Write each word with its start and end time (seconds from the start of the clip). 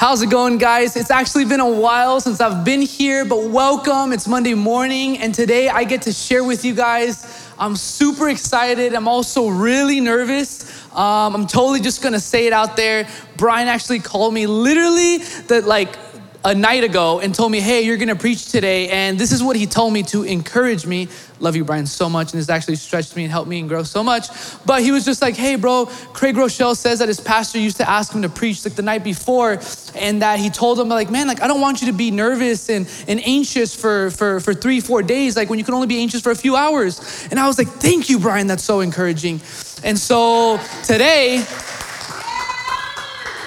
How's 0.00 0.22
it 0.22 0.30
going, 0.30 0.56
guys? 0.56 0.96
It's 0.96 1.10
actually 1.10 1.44
been 1.44 1.60
a 1.60 1.68
while 1.68 2.22
since 2.22 2.40
I've 2.40 2.64
been 2.64 2.80
here, 2.80 3.26
but 3.26 3.50
welcome. 3.50 4.14
It's 4.14 4.26
Monday 4.26 4.54
morning, 4.54 5.18
and 5.18 5.34
today 5.34 5.68
I 5.68 5.84
get 5.84 6.00
to 6.02 6.12
share 6.14 6.42
with 6.42 6.64
you 6.64 6.74
guys. 6.74 7.52
I'm 7.58 7.76
super 7.76 8.30
excited. 8.30 8.94
I'm 8.94 9.06
also 9.06 9.48
really 9.48 10.00
nervous. 10.00 10.64
Um, 10.92 11.34
I'm 11.34 11.46
totally 11.46 11.80
just 11.80 12.02
gonna 12.02 12.18
say 12.18 12.46
it 12.46 12.54
out 12.54 12.78
there. 12.78 13.06
Brian 13.36 13.68
actually 13.68 13.98
called 13.98 14.32
me 14.32 14.46
literally 14.46 15.18
that 15.48 15.66
like 15.66 15.98
a 16.42 16.54
night 16.54 16.84
ago 16.84 17.20
and 17.20 17.34
told 17.34 17.52
me, 17.52 17.60
hey, 17.60 17.82
you're 17.82 17.98
gonna 17.98 18.16
preach 18.16 18.50
today. 18.50 18.88
And 18.88 19.18
this 19.18 19.30
is 19.30 19.42
what 19.42 19.56
he 19.56 19.66
told 19.66 19.92
me 19.92 20.02
to 20.04 20.22
encourage 20.22 20.86
me. 20.86 21.08
Love 21.38 21.56
you, 21.56 21.64
Brian, 21.64 21.86
so 21.86 22.08
much. 22.08 22.32
And 22.32 22.40
it's 22.40 22.48
actually 22.48 22.76
stretched 22.76 23.14
me 23.14 23.24
and 23.24 23.32
helped 23.32 23.48
me 23.48 23.60
and 23.60 23.68
grow 23.68 23.82
so 23.82 24.02
much. 24.02 24.28
But 24.64 24.82
he 24.82 24.90
was 24.90 25.04
just 25.04 25.20
like, 25.20 25.36
hey, 25.36 25.56
bro, 25.56 25.86
Craig 26.12 26.34
Groeschel 26.34 26.76
says 26.76 26.98
that 27.00 27.08
his 27.08 27.20
pastor 27.20 27.58
used 27.58 27.76
to 27.78 27.88
ask 27.88 28.12
him 28.12 28.22
to 28.22 28.28
preach 28.28 28.64
like 28.64 28.74
the 28.74 28.82
night 28.82 29.04
before. 29.04 29.60
And 29.94 30.22
that 30.22 30.38
he 30.38 30.50
told 30.50 30.78
him, 30.78 30.88
like, 30.88 31.10
man, 31.10 31.26
like, 31.26 31.42
I 31.42 31.46
don't 31.46 31.60
want 31.60 31.82
you 31.82 31.88
to 31.88 31.92
be 31.92 32.10
nervous 32.10 32.68
and, 32.68 32.88
and 33.08 33.20
anxious 33.26 33.74
for, 33.74 34.10
for, 34.10 34.40
for 34.40 34.54
three, 34.54 34.80
four 34.80 35.02
days, 35.02 35.36
like 35.36 35.50
when 35.50 35.58
you 35.58 35.64
can 35.64 35.74
only 35.74 35.86
be 35.86 36.00
anxious 36.00 36.20
for 36.20 36.30
a 36.30 36.36
few 36.36 36.56
hours. 36.56 37.28
And 37.30 37.38
I 37.38 37.46
was 37.46 37.58
like, 37.58 37.68
thank 37.68 38.08
you, 38.08 38.18
Brian. 38.18 38.46
That's 38.46 38.64
so 38.64 38.80
encouraging. 38.80 39.40
And 39.82 39.98
so 39.98 40.58
today, 40.84 41.44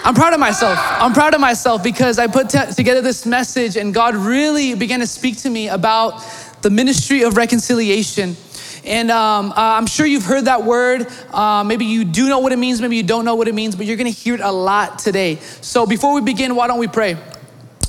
I'm 0.06 0.16
proud 0.16 0.34
of 0.34 0.40
myself. 0.42 0.78
I'm 0.82 1.14
proud 1.14 1.34
of 1.34 1.40
myself 1.40 1.82
because 1.82 2.20
I 2.20 2.28
put 2.28 2.50
t- 2.50 2.60
together 2.76 3.00
this 3.00 3.26
message 3.26 3.78
and 3.78 3.94
God 3.94 4.16
really 4.16 4.76
began 4.76 5.00
to 5.00 5.08
speak 5.08 5.38
to 5.38 5.50
me 5.50 5.70
about 5.70 6.22
the 6.62 6.70
ministry 6.70 7.24
of 7.24 7.38
reconciliation. 7.38 8.36
And 8.84 9.10
um, 9.10 9.52
uh, 9.52 9.56
I'm 9.56 9.86
sure 9.86 10.06
you've 10.06 10.26
heard 10.26 10.44
that 10.44 10.66
word. 10.66 11.08
Uh, 11.32 11.64
maybe 11.64 11.86
you 11.86 12.04
do 12.04 12.28
know 12.28 12.40
what 12.40 12.52
it 12.52 12.60
means, 12.60 12.82
maybe 12.82 12.98
you 12.98 13.04
don't 13.04 13.24
know 13.24 13.36
what 13.36 13.48
it 13.48 13.56
means, 13.56 13.78
but 13.78 13.86
you're 13.86 13.96
gonna 13.96 14.10
hear 14.10 14.36
it 14.36 14.42
a 14.42 14.52
lot 14.52 15.00
today. 15.00 15.38
So 15.62 15.86
before 15.86 16.14
we 16.14 16.20
begin, 16.20 16.54
why 16.54 16.68
don't 16.68 16.80
we 16.80 16.90
pray? 16.90 17.16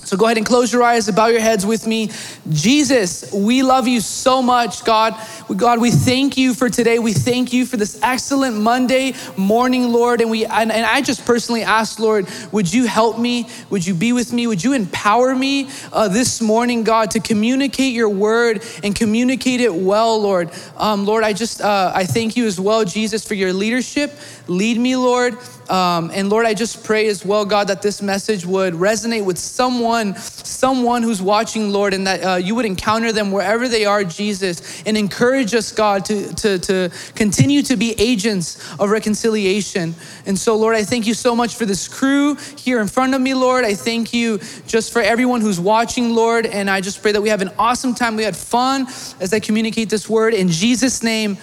So 0.04 0.16
go 0.16 0.26
ahead 0.26 0.36
and 0.36 0.46
close 0.46 0.72
your 0.72 0.82
eyes 0.82 1.08
and 1.08 1.16
bow 1.16 1.28
your 1.28 1.40
heads 1.40 1.64
with 1.64 1.86
me. 1.86 2.10
Jesus, 2.50 3.32
we 3.32 3.62
love 3.62 3.88
you 3.88 4.00
so 4.00 4.42
much, 4.42 4.84
God. 4.84 5.14
God, 5.56 5.80
we 5.80 5.90
thank 5.90 6.36
you 6.36 6.54
for 6.54 6.68
today. 6.68 6.98
We 6.98 7.12
thank 7.12 7.52
you 7.52 7.64
for 7.64 7.76
this 7.76 7.98
excellent 8.02 8.56
Monday 8.56 9.14
morning, 9.36 9.92
Lord. 9.92 10.20
And 10.20 10.30
we 10.30 10.44
and, 10.44 10.70
and 10.70 10.84
I 10.84 11.00
just 11.00 11.24
personally 11.24 11.62
ask, 11.62 11.98
Lord, 11.98 12.28
would 12.52 12.72
you 12.72 12.86
help 12.86 13.18
me? 13.18 13.48
Would 13.70 13.86
you 13.86 13.94
be 13.94 14.12
with 14.12 14.32
me? 14.32 14.46
Would 14.46 14.62
you 14.62 14.74
empower 14.74 15.34
me 15.34 15.68
uh, 15.92 16.08
this 16.08 16.40
morning, 16.40 16.84
God, 16.84 17.10
to 17.12 17.20
communicate 17.20 17.94
your 17.94 18.08
word 18.08 18.62
and 18.82 18.94
communicate 18.94 19.60
it 19.60 19.74
well, 19.74 20.20
Lord? 20.20 20.50
Um, 20.76 21.06
Lord, 21.06 21.24
I 21.24 21.32
just 21.32 21.60
uh, 21.60 21.92
I 21.94 22.04
thank 22.04 22.36
you 22.36 22.46
as 22.46 22.60
well, 22.60 22.84
Jesus, 22.84 23.26
for 23.26 23.34
your 23.34 23.52
leadership. 23.52 24.12
Lead 24.46 24.78
me, 24.78 24.94
Lord. 24.94 25.38
Um, 25.70 26.10
and 26.12 26.28
Lord, 26.28 26.44
I 26.44 26.52
just 26.52 26.84
pray 26.84 27.08
as 27.08 27.24
well, 27.24 27.46
God, 27.46 27.68
that 27.68 27.80
this 27.80 28.02
message 28.02 28.44
would 28.44 28.74
resonate 28.74 29.24
with 29.24 29.38
someone, 29.38 30.14
someone 30.16 31.02
who's 31.02 31.22
watching, 31.22 31.70
Lord, 31.70 31.94
and 31.94 32.06
that 32.06 32.20
uh, 32.22 32.34
you 32.36 32.54
would 32.54 32.66
encounter 32.66 33.10
them 33.10 33.32
wherever 33.32 33.68
they 33.68 33.86
are, 33.86 34.04
Jesus, 34.04 34.82
and 34.84 34.98
encourage 34.98 35.54
us, 35.54 35.72
God, 35.72 36.04
to, 36.06 36.34
to, 36.34 36.58
to 36.58 36.90
continue 37.14 37.62
to 37.62 37.76
be 37.76 37.94
agents 37.98 38.70
of 38.78 38.90
reconciliation. 38.90 39.94
And 40.26 40.38
so, 40.38 40.56
Lord, 40.56 40.76
I 40.76 40.84
thank 40.84 41.06
you 41.06 41.14
so 41.14 41.34
much 41.34 41.54
for 41.54 41.64
this 41.64 41.88
crew 41.88 42.34
here 42.58 42.82
in 42.82 42.88
front 42.88 43.14
of 43.14 43.22
me, 43.22 43.32
Lord. 43.32 43.64
I 43.64 43.74
thank 43.74 44.12
you 44.12 44.38
just 44.66 44.92
for 44.92 45.00
everyone 45.00 45.40
who's 45.40 45.58
watching, 45.58 46.14
Lord. 46.14 46.44
And 46.44 46.68
I 46.68 46.82
just 46.82 47.00
pray 47.00 47.12
that 47.12 47.22
we 47.22 47.30
have 47.30 47.40
an 47.40 47.50
awesome 47.58 47.94
time. 47.94 48.16
We 48.16 48.24
had 48.24 48.36
fun 48.36 48.86
as 49.20 49.32
I 49.32 49.40
communicate 49.40 49.88
this 49.88 50.06
word. 50.06 50.34
In 50.34 50.48
Jesus' 50.48 51.02
name, 51.02 51.38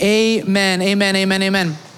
amen, 0.00 0.80
amen, 0.80 1.16
amen, 1.16 1.42
amen. 1.42 1.89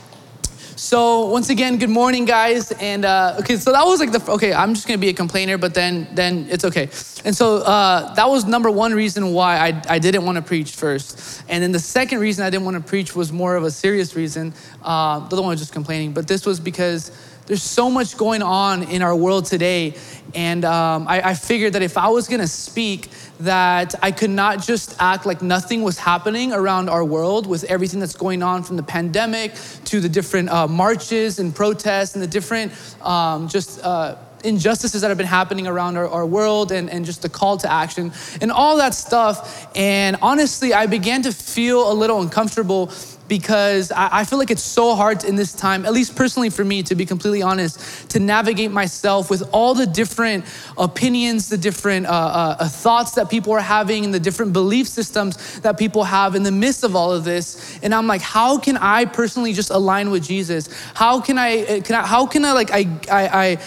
So 0.82 1.26
once 1.26 1.48
again, 1.48 1.78
good 1.78 1.90
morning, 1.90 2.24
guys. 2.24 2.72
And 2.72 3.04
uh, 3.04 3.36
okay, 3.38 3.56
so 3.56 3.70
that 3.70 3.84
was 3.84 4.00
like 4.00 4.10
the 4.10 4.32
okay. 4.32 4.52
I'm 4.52 4.74
just 4.74 4.88
gonna 4.88 4.98
be 4.98 5.10
a 5.10 5.14
complainer, 5.14 5.56
but 5.56 5.74
then 5.74 6.08
then 6.12 6.48
it's 6.50 6.64
okay. 6.64 6.90
And 7.24 7.36
so 7.36 7.58
uh, 7.58 8.12
that 8.14 8.28
was 8.28 8.46
number 8.46 8.68
one 8.68 8.92
reason 8.92 9.32
why 9.32 9.58
I 9.58 9.80
I 9.88 10.00
didn't 10.00 10.24
want 10.24 10.36
to 10.36 10.42
preach 10.42 10.72
first. 10.72 11.44
And 11.48 11.62
then 11.62 11.70
the 11.70 11.78
second 11.78 12.18
reason 12.18 12.44
I 12.44 12.50
didn't 12.50 12.64
want 12.64 12.78
to 12.78 12.82
preach 12.82 13.14
was 13.14 13.30
more 13.30 13.54
of 13.54 13.62
a 13.62 13.70
serious 13.70 14.16
reason. 14.16 14.54
Uh, 14.82 15.20
the 15.20 15.36
other 15.36 15.42
one 15.42 15.50
was 15.50 15.60
just 15.60 15.72
complaining, 15.72 16.14
but 16.14 16.26
this 16.26 16.44
was 16.44 16.58
because 16.58 17.12
there's 17.46 17.62
so 17.62 17.90
much 17.90 18.16
going 18.16 18.42
on 18.42 18.84
in 18.84 19.02
our 19.02 19.16
world 19.16 19.46
today. 19.46 19.94
And 20.34 20.64
um, 20.64 21.06
I, 21.08 21.30
I, 21.30 21.34
figured 21.34 21.74
that 21.74 21.82
if 21.82 21.98
I 21.98 22.08
was 22.08 22.26
gonna 22.26 22.46
speak, 22.46 23.08
that 23.40 23.94
I 24.02 24.12
could 24.12 24.30
not 24.30 24.62
just 24.62 24.96
act 24.98 25.26
like 25.26 25.42
nothing 25.42 25.82
was 25.82 25.98
happening 25.98 26.52
around 26.52 26.88
our 26.88 27.04
world 27.04 27.46
with 27.46 27.64
everything 27.64 28.00
that's 28.00 28.16
going 28.16 28.42
on 28.42 28.62
from 28.62 28.76
the 28.76 28.82
pandemic 28.82 29.52
to 29.86 30.00
the 30.00 30.08
different 30.08 30.48
uh, 30.48 30.68
marches 30.68 31.38
and 31.38 31.54
protests 31.54 32.14
and 32.14 32.22
the 32.22 32.26
different 32.26 32.72
um, 33.02 33.48
just 33.48 33.82
uh, 33.82 34.16
injustices 34.44 35.00
that 35.00 35.08
have 35.08 35.18
been 35.18 35.26
happening 35.26 35.66
around 35.66 35.96
our, 35.96 36.08
our 36.08 36.26
world 36.26 36.72
and, 36.72 36.88
and 36.90 37.04
just 37.04 37.22
the 37.22 37.28
call 37.28 37.56
to 37.58 37.70
action 37.70 38.12
and 38.40 38.50
all 38.50 38.76
that 38.76 38.94
stuff. 38.94 39.68
And 39.76 40.16
honestly, 40.22 40.72
I 40.72 40.86
began 40.86 41.22
to 41.22 41.32
feel 41.32 41.90
a 41.90 41.94
little 41.94 42.20
uncomfortable 42.20 42.90
because 43.32 43.90
I, 43.90 44.24
feel 44.24 44.38
like 44.38 44.50
it's 44.50 44.62
so 44.62 44.94
hard 44.94 45.24
in 45.24 45.36
this 45.36 45.54
time, 45.54 45.86
at 45.86 45.94
least 45.94 46.14
personally 46.14 46.50
for 46.50 46.62
me, 46.62 46.82
to 46.82 46.94
be 46.94 47.06
completely 47.06 47.40
honest, 47.40 48.10
to 48.10 48.20
navigate 48.20 48.70
myself 48.70 49.30
with 49.30 49.42
all 49.52 49.72
the 49.72 49.86
different 49.86 50.44
opinions, 50.76 51.48
the 51.48 51.56
different 51.56 52.04
uh, 52.04 52.10
uh, 52.10 52.56
uh, 52.60 52.68
thoughts 52.68 53.12
that 53.12 53.30
people 53.30 53.54
are 53.54 53.60
having, 53.62 54.04
and 54.04 54.12
the 54.12 54.20
different 54.20 54.52
belief 54.52 54.86
systems 54.86 55.60
that 55.60 55.78
people 55.78 56.04
have 56.04 56.34
in 56.34 56.42
the 56.42 56.52
midst 56.52 56.84
of 56.84 56.94
all 56.94 57.10
of 57.10 57.24
this. 57.24 57.78
And 57.82 57.94
I'm 57.94 58.06
like, 58.06 58.20
how 58.20 58.58
can 58.58 58.76
I 58.76 59.06
personally 59.06 59.54
just 59.54 59.70
align 59.70 60.10
with 60.10 60.22
Jesus? 60.22 60.68
How 60.92 61.22
can 61.22 61.38
I, 61.38 61.60
uh, 61.60 61.80
can 61.80 61.96
I 61.96 62.06
how 62.06 62.26
can 62.26 62.44
I 62.44 62.52
like, 62.52 62.70
I, 62.70 62.80
I, 63.10 63.28
I 63.44 63.58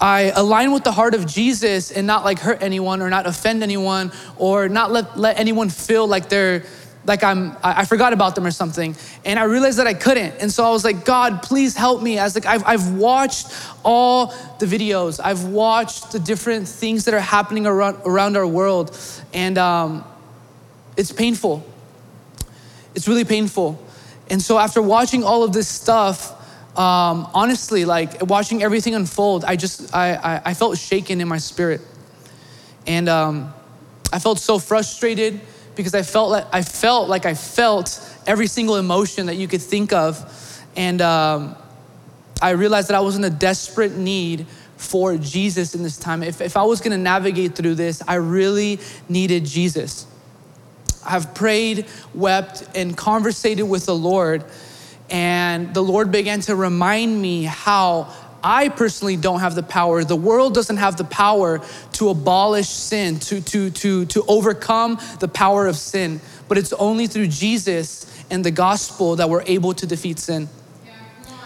I 0.00 0.20
align 0.34 0.72
with 0.72 0.84
the 0.84 0.92
heart 0.92 1.14
of 1.14 1.24
Jesus 1.24 1.92
and 1.92 2.06
not 2.06 2.24
like 2.24 2.40
hurt 2.40 2.62
anyone 2.62 3.00
or 3.00 3.08
not 3.08 3.26
offend 3.26 3.62
anyone 3.62 4.12
or 4.36 4.68
not 4.68 4.90
let, 4.90 5.16
let 5.16 5.38
anyone 5.38 5.70
feel 5.70 6.06
like 6.06 6.28
they're 6.28 6.64
like 7.06 7.22
I'm, 7.22 7.56
I 7.62 7.84
forgot 7.84 8.12
about 8.12 8.34
them 8.34 8.46
or 8.46 8.50
something. 8.50 8.96
And 9.24 9.38
I 9.38 9.44
realized 9.44 9.78
that 9.78 9.86
I 9.86 9.94
couldn't. 9.94 10.36
And 10.40 10.50
so 10.50 10.64
I 10.64 10.70
was 10.70 10.84
like, 10.84 11.04
God, 11.04 11.42
please 11.42 11.76
help 11.76 12.02
me. 12.02 12.18
As 12.18 12.34
like, 12.34 12.46
I've, 12.46 12.64
I've 12.66 12.94
watched 12.94 13.52
all 13.84 14.28
the 14.58 14.66
videos. 14.66 15.20
I've 15.22 15.44
watched 15.44 16.12
the 16.12 16.18
different 16.18 16.66
things 16.66 17.04
that 17.04 17.14
are 17.14 17.20
happening 17.20 17.66
around, 17.66 18.00
around 18.06 18.36
our 18.36 18.46
world. 18.46 18.98
And 19.34 19.58
um, 19.58 20.04
it's 20.96 21.12
painful. 21.12 21.66
It's 22.94 23.06
really 23.06 23.24
painful. 23.24 23.78
And 24.30 24.40
so 24.40 24.58
after 24.58 24.80
watching 24.80 25.24
all 25.24 25.42
of 25.44 25.52
this 25.52 25.68
stuff, 25.68 26.30
um, 26.78 27.28
honestly, 27.34 27.84
like 27.84 28.26
watching 28.26 28.62
everything 28.62 28.94
unfold, 28.94 29.44
I 29.44 29.56
just, 29.56 29.94
I, 29.94 30.14
I, 30.14 30.42
I 30.46 30.54
felt 30.54 30.78
shaken 30.78 31.20
in 31.20 31.28
my 31.28 31.38
spirit. 31.38 31.82
And 32.86 33.08
um, 33.08 33.52
I 34.12 34.18
felt 34.18 34.38
so 34.38 34.58
frustrated 34.58 35.40
because 35.76 35.94
I 35.94 36.02
felt 36.02 36.30
like 36.30 36.46
I 36.52 36.62
felt 36.62 37.08
like 37.08 37.26
I 37.26 37.34
felt 37.34 38.00
every 38.26 38.46
single 38.46 38.76
emotion 38.76 39.26
that 39.26 39.36
you 39.36 39.48
could 39.48 39.62
think 39.62 39.92
of, 39.92 40.64
and 40.76 41.00
um, 41.00 41.56
I 42.40 42.50
realized 42.50 42.88
that 42.88 42.94
I 42.94 43.00
was 43.00 43.16
in 43.16 43.24
a 43.24 43.30
desperate 43.30 43.96
need 43.96 44.46
for 44.76 45.16
Jesus 45.16 45.74
in 45.74 45.82
this 45.82 45.96
time. 45.96 46.22
If, 46.22 46.40
if 46.40 46.56
I 46.56 46.62
was 46.62 46.80
going 46.80 46.92
to 46.92 46.98
navigate 46.98 47.54
through 47.54 47.74
this, 47.76 48.02
I 48.06 48.16
really 48.16 48.80
needed 49.08 49.44
Jesus. 49.44 50.06
I've 51.06 51.34
prayed, 51.34 51.86
wept, 52.14 52.68
and 52.74 52.96
conversated 52.96 53.68
with 53.68 53.86
the 53.86 53.94
Lord, 53.94 54.44
and 55.10 55.72
the 55.74 55.82
Lord 55.82 56.10
began 56.10 56.40
to 56.42 56.56
remind 56.56 57.20
me 57.20 57.44
how 57.44 58.12
I 58.44 58.68
personally 58.68 59.16
don't 59.16 59.40
have 59.40 59.54
the 59.54 59.62
power. 59.62 60.04
The 60.04 60.14
world 60.14 60.54
doesn't 60.54 60.76
have 60.76 60.98
the 60.98 61.04
power 61.04 61.62
to 61.94 62.10
abolish 62.10 62.68
sin, 62.68 63.18
to, 63.20 63.40
to, 63.40 63.70
to, 63.70 64.04
to 64.04 64.24
overcome 64.28 65.00
the 65.18 65.28
power 65.28 65.66
of 65.66 65.76
sin. 65.76 66.20
But 66.46 66.58
it's 66.58 66.74
only 66.74 67.06
through 67.06 67.28
Jesus 67.28 68.06
and 68.30 68.44
the 68.44 68.50
gospel 68.50 69.16
that 69.16 69.30
we're 69.30 69.44
able 69.46 69.72
to 69.72 69.86
defeat 69.86 70.18
sin, 70.18 70.50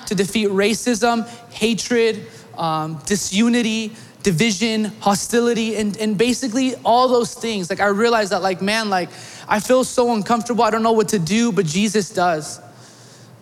to 0.06 0.14
defeat 0.16 0.48
racism, 0.48 1.28
hatred, 1.52 2.26
um, 2.56 3.00
disunity, 3.06 3.92
division, 4.24 4.86
hostility, 4.98 5.76
and, 5.76 5.96
and 5.98 6.18
basically 6.18 6.74
all 6.84 7.06
those 7.06 7.32
things. 7.32 7.70
Like 7.70 7.78
I 7.78 7.86
realized 7.86 8.32
that, 8.32 8.42
like, 8.42 8.60
man, 8.60 8.90
like 8.90 9.10
I 9.46 9.60
feel 9.60 9.84
so 9.84 10.12
uncomfortable. 10.14 10.64
I 10.64 10.70
don't 10.70 10.82
know 10.82 10.92
what 10.92 11.10
to 11.10 11.20
do, 11.20 11.52
but 11.52 11.64
Jesus 11.64 12.10
does. 12.10 12.60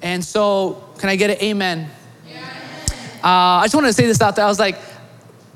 And 0.02 0.22
so, 0.22 0.84
can 0.98 1.08
I 1.08 1.16
get 1.16 1.30
an 1.30 1.38
amen? 1.42 1.90
Uh, 3.26 3.58
I 3.58 3.64
just 3.64 3.74
want 3.74 3.88
to 3.88 3.92
say 3.92 4.06
this 4.06 4.20
out 4.20 4.36
there. 4.36 4.44
I 4.44 4.48
was 4.48 4.60
like, 4.60 4.76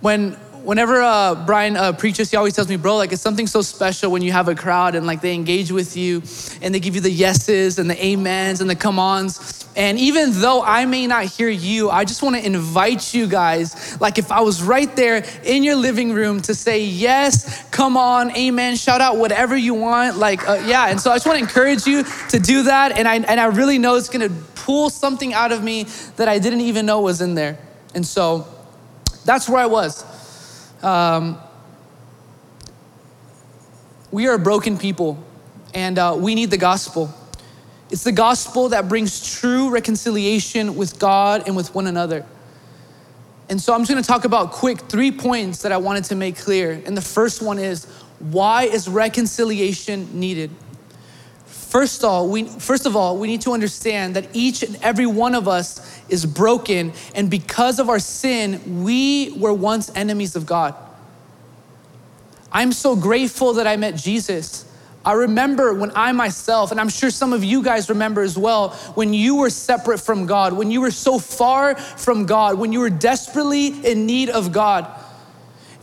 when 0.00 0.32
whenever 0.64 1.00
uh, 1.00 1.36
Brian 1.46 1.76
uh, 1.76 1.92
preaches, 1.92 2.28
he 2.28 2.36
always 2.36 2.56
tells 2.56 2.68
me, 2.68 2.74
bro, 2.74 2.96
like 2.96 3.12
it's 3.12 3.22
something 3.22 3.46
so 3.46 3.62
special 3.62 4.10
when 4.10 4.22
you 4.22 4.32
have 4.32 4.48
a 4.48 4.56
crowd 4.56 4.96
and 4.96 5.06
like 5.06 5.20
they 5.20 5.34
engage 5.34 5.70
with 5.70 5.96
you 5.96 6.20
and 6.62 6.74
they 6.74 6.80
give 6.80 6.96
you 6.96 7.00
the 7.00 7.12
yeses 7.12 7.78
and 7.78 7.88
the 7.88 8.12
amens 8.12 8.60
and 8.60 8.68
the 8.68 8.74
come 8.74 8.98
ons. 8.98 9.68
And 9.76 10.00
even 10.00 10.32
though 10.32 10.64
I 10.64 10.84
may 10.84 11.06
not 11.06 11.26
hear 11.26 11.48
you, 11.48 11.90
I 11.90 12.04
just 12.04 12.24
want 12.24 12.34
to 12.34 12.44
invite 12.44 13.14
you 13.14 13.28
guys, 13.28 14.00
like 14.00 14.18
if 14.18 14.32
I 14.32 14.40
was 14.40 14.64
right 14.64 14.94
there 14.96 15.24
in 15.44 15.62
your 15.62 15.76
living 15.76 16.12
room 16.12 16.42
to 16.42 16.54
say, 16.56 16.82
yes, 16.82 17.62
come 17.70 17.96
on, 17.96 18.36
amen, 18.36 18.74
shout 18.74 19.00
out 19.00 19.16
whatever 19.16 19.56
you 19.56 19.74
want. 19.74 20.16
Like, 20.16 20.46
uh, 20.48 20.60
yeah. 20.66 20.88
And 20.88 21.00
so 21.00 21.12
I 21.12 21.14
just 21.14 21.26
want 21.26 21.38
to 21.38 21.44
encourage 21.44 21.86
you 21.86 22.02
to 22.30 22.40
do 22.40 22.64
that. 22.64 22.98
And 22.98 23.06
I, 23.06 23.16
and 23.16 23.38
I 23.38 23.46
really 23.46 23.78
know 23.78 23.94
it's 23.94 24.08
going 24.08 24.28
to 24.28 24.34
pull 24.70 24.88
something 24.88 25.34
out 25.34 25.50
of 25.50 25.64
me 25.64 25.82
that 26.14 26.28
I 26.28 26.38
didn't 26.38 26.60
even 26.60 26.86
know 26.86 27.00
was 27.00 27.20
in 27.20 27.34
there. 27.34 27.58
And 27.92 28.06
so, 28.06 28.46
That's 29.24 29.48
where 29.48 29.60
I 29.60 29.66
was. 29.66 30.04
Um, 30.80 31.38
we 34.12 34.28
are 34.28 34.38
broken 34.38 34.78
people, 34.78 35.18
and 35.74 35.98
uh, 35.98 36.16
we 36.16 36.36
need 36.36 36.52
the 36.52 36.56
gospel. 36.56 37.12
It's 37.90 38.04
the 38.04 38.12
gospel 38.12 38.68
that 38.68 38.88
brings 38.88 39.40
true 39.40 39.70
reconciliation 39.70 40.76
with 40.76 41.00
God 41.00 41.48
and 41.48 41.56
with 41.56 41.74
one 41.74 41.88
another. 41.88 42.24
And 43.48 43.60
so 43.60 43.74
I'm 43.74 43.80
just 43.80 43.90
gonna 43.90 44.02
talk 44.02 44.24
about 44.24 44.52
quick 44.52 44.78
three 44.82 45.10
points 45.10 45.62
that 45.62 45.72
I 45.72 45.78
wanted 45.78 46.04
to 46.04 46.14
make 46.14 46.38
clear. 46.38 46.80
And 46.86 46.96
the 46.96 47.02
first 47.02 47.42
one 47.42 47.58
is 47.58 47.86
why 48.20 48.64
is 48.64 48.88
reconciliation 48.88 50.08
needed? 50.18 50.50
First 51.70 52.02
of 52.02 52.10
all, 52.10 52.28
we, 52.28 52.48
first 52.48 52.84
of 52.84 52.96
all, 52.96 53.16
we 53.16 53.28
need 53.28 53.42
to 53.42 53.52
understand 53.52 54.16
that 54.16 54.26
each 54.32 54.64
and 54.64 54.74
every 54.82 55.06
one 55.06 55.36
of 55.36 55.46
us 55.46 56.02
is 56.08 56.26
broken, 56.26 56.92
and 57.14 57.30
because 57.30 57.78
of 57.78 57.88
our 57.88 58.00
sin, 58.00 58.82
we 58.82 59.30
were 59.38 59.54
once 59.54 59.88
enemies 59.94 60.34
of 60.34 60.46
God. 60.46 60.74
I'm 62.50 62.72
so 62.72 62.96
grateful 62.96 63.52
that 63.52 63.68
I 63.68 63.76
met 63.76 63.94
Jesus. 63.94 64.64
I 65.04 65.12
remember 65.12 65.72
when 65.72 65.92
I 65.94 66.10
myself, 66.10 66.72
and 66.72 66.80
I'm 66.80 66.88
sure 66.88 67.08
some 67.08 67.32
of 67.32 67.44
you 67.44 67.62
guys 67.62 67.88
remember 67.88 68.22
as 68.22 68.36
well, 68.36 68.70
when 68.96 69.14
you 69.14 69.36
were 69.36 69.48
separate 69.48 69.98
from 69.98 70.26
God, 70.26 70.54
when 70.54 70.72
you 70.72 70.80
were 70.80 70.90
so 70.90 71.20
far 71.20 71.76
from 71.76 72.26
God, 72.26 72.58
when 72.58 72.72
you 72.72 72.80
were 72.80 72.90
desperately 72.90 73.68
in 73.88 74.06
need 74.06 74.28
of 74.28 74.50
God. 74.50 74.88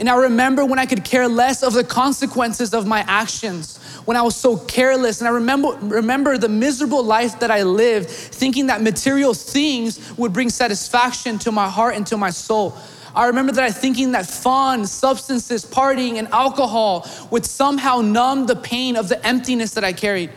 And 0.01 0.09
I 0.09 0.15
remember 0.17 0.65
when 0.65 0.79
I 0.79 0.85
could 0.85 1.05
care 1.05 1.29
less 1.29 1.63
of 1.63 1.71
the 1.73 1.85
consequences 1.85 2.73
of 2.73 2.85
my 2.85 3.05
actions, 3.07 3.76
when 4.07 4.15
I 4.15 4.21
was 4.21 4.37
so 4.37 4.55
careless. 4.55 5.19
And 5.19 5.27
I 5.27 5.31
remember, 5.31 5.77
remember 5.81 6.37
the 6.37 6.47
miserable 6.47 7.03
life 7.03 7.41
that 7.41 7.51
I 7.51 7.63
lived, 7.63 8.09
thinking 8.09 8.67
that 8.67 8.81
material 8.81 9.33
things 9.33 10.17
would 10.17 10.31
bring 10.31 10.49
satisfaction 10.49 11.37
to 11.39 11.51
my 11.51 11.67
heart 11.67 11.97
and 11.97 12.07
to 12.07 12.15
my 12.15 12.29
soul. 12.29 12.77
I 13.13 13.27
remember 13.27 13.51
that 13.51 13.65
I 13.65 13.69
thinking 13.69 14.13
that 14.13 14.25
fun, 14.25 14.85
substances, 14.87 15.65
partying, 15.65 16.19
and 16.19 16.29
alcohol 16.29 17.05
would 17.31 17.45
somehow 17.45 17.99
numb 17.99 18.45
the 18.45 18.55
pain 18.55 18.95
of 18.95 19.09
the 19.09 19.23
emptiness 19.27 19.73
that 19.73 19.83
I 19.83 19.91
carried. 19.91 20.29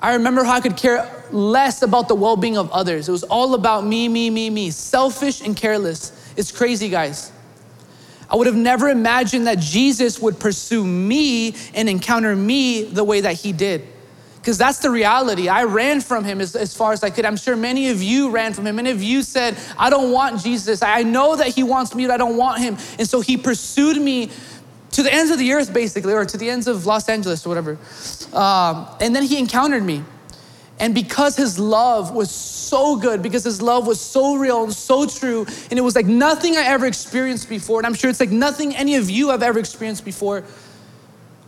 I 0.00 0.14
remember 0.14 0.42
how 0.42 0.54
I 0.54 0.60
could 0.60 0.76
care 0.76 1.08
less 1.30 1.82
about 1.82 2.08
the 2.08 2.16
well 2.16 2.36
being 2.36 2.58
of 2.58 2.68
others. 2.72 3.08
It 3.08 3.12
was 3.12 3.22
all 3.22 3.54
about 3.54 3.86
me, 3.86 4.08
me, 4.08 4.28
me, 4.28 4.50
me, 4.50 4.72
selfish 4.72 5.40
and 5.40 5.56
careless. 5.56 6.10
It's 6.36 6.50
crazy, 6.50 6.88
guys. 6.88 7.30
I 8.32 8.36
would 8.36 8.46
have 8.46 8.56
never 8.56 8.88
imagined 8.88 9.46
that 9.46 9.58
Jesus 9.58 10.18
would 10.18 10.40
pursue 10.40 10.84
me 10.86 11.54
and 11.74 11.86
encounter 11.86 12.34
me 12.34 12.82
the 12.82 13.04
way 13.04 13.20
that 13.20 13.34
he 13.34 13.52
did. 13.52 13.86
Because 14.36 14.56
that's 14.56 14.78
the 14.78 14.90
reality. 14.90 15.48
I 15.48 15.64
ran 15.64 16.00
from 16.00 16.24
him 16.24 16.40
as, 16.40 16.56
as 16.56 16.74
far 16.74 16.92
as 16.92 17.04
I 17.04 17.10
could. 17.10 17.26
I'm 17.26 17.36
sure 17.36 17.54
many 17.54 17.90
of 17.90 18.02
you 18.02 18.30
ran 18.30 18.54
from 18.54 18.66
him. 18.66 18.76
Many 18.76 18.90
of 18.90 19.02
you 19.02 19.22
said, 19.22 19.56
I 19.78 19.90
don't 19.90 20.10
want 20.10 20.42
Jesus. 20.42 20.82
I 20.82 21.02
know 21.02 21.36
that 21.36 21.48
he 21.48 21.62
wants 21.62 21.94
me, 21.94 22.06
but 22.06 22.14
I 22.14 22.16
don't 22.16 22.38
want 22.38 22.60
him. 22.60 22.78
And 22.98 23.06
so 23.06 23.20
he 23.20 23.36
pursued 23.36 24.00
me 24.00 24.30
to 24.92 25.02
the 25.02 25.12
ends 25.12 25.30
of 25.30 25.38
the 25.38 25.52
earth, 25.52 25.72
basically, 25.72 26.14
or 26.14 26.24
to 26.24 26.36
the 26.36 26.48
ends 26.48 26.66
of 26.66 26.86
Los 26.86 27.08
Angeles 27.08 27.44
or 27.46 27.50
whatever. 27.50 27.78
Um, 28.32 28.88
and 29.00 29.14
then 29.14 29.24
he 29.24 29.38
encountered 29.38 29.82
me. 29.82 30.02
And 30.82 30.96
because 30.96 31.36
his 31.36 31.60
love 31.60 32.12
was 32.12 32.28
so 32.28 32.96
good, 32.96 33.22
because 33.22 33.44
his 33.44 33.62
love 33.62 33.86
was 33.86 34.00
so 34.00 34.34
real 34.34 34.64
and 34.64 34.72
so 34.72 35.06
true, 35.06 35.46
and 35.70 35.78
it 35.78 35.82
was 35.82 35.94
like 35.94 36.06
nothing 36.06 36.56
I 36.56 36.64
ever 36.64 36.86
experienced 36.86 37.48
before, 37.48 37.78
and 37.78 37.86
I'm 37.86 37.94
sure 37.94 38.10
it's 38.10 38.18
like 38.18 38.32
nothing 38.32 38.74
any 38.74 38.96
of 38.96 39.08
you 39.08 39.30
have 39.30 39.44
ever 39.44 39.60
experienced 39.60 40.04
before. 40.04 40.42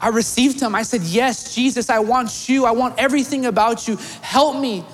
I 0.00 0.10
received 0.10 0.60
him. 0.60 0.76
I 0.76 0.84
said, 0.84 1.02
Yes, 1.02 1.52
Jesus, 1.52 1.90
I 1.90 1.98
want 1.98 2.48
you. 2.48 2.64
I 2.64 2.70
want 2.70 2.96
everything 2.96 3.46
about 3.46 3.88
you. 3.88 3.96
Help 4.20 4.60
me. 4.60 4.84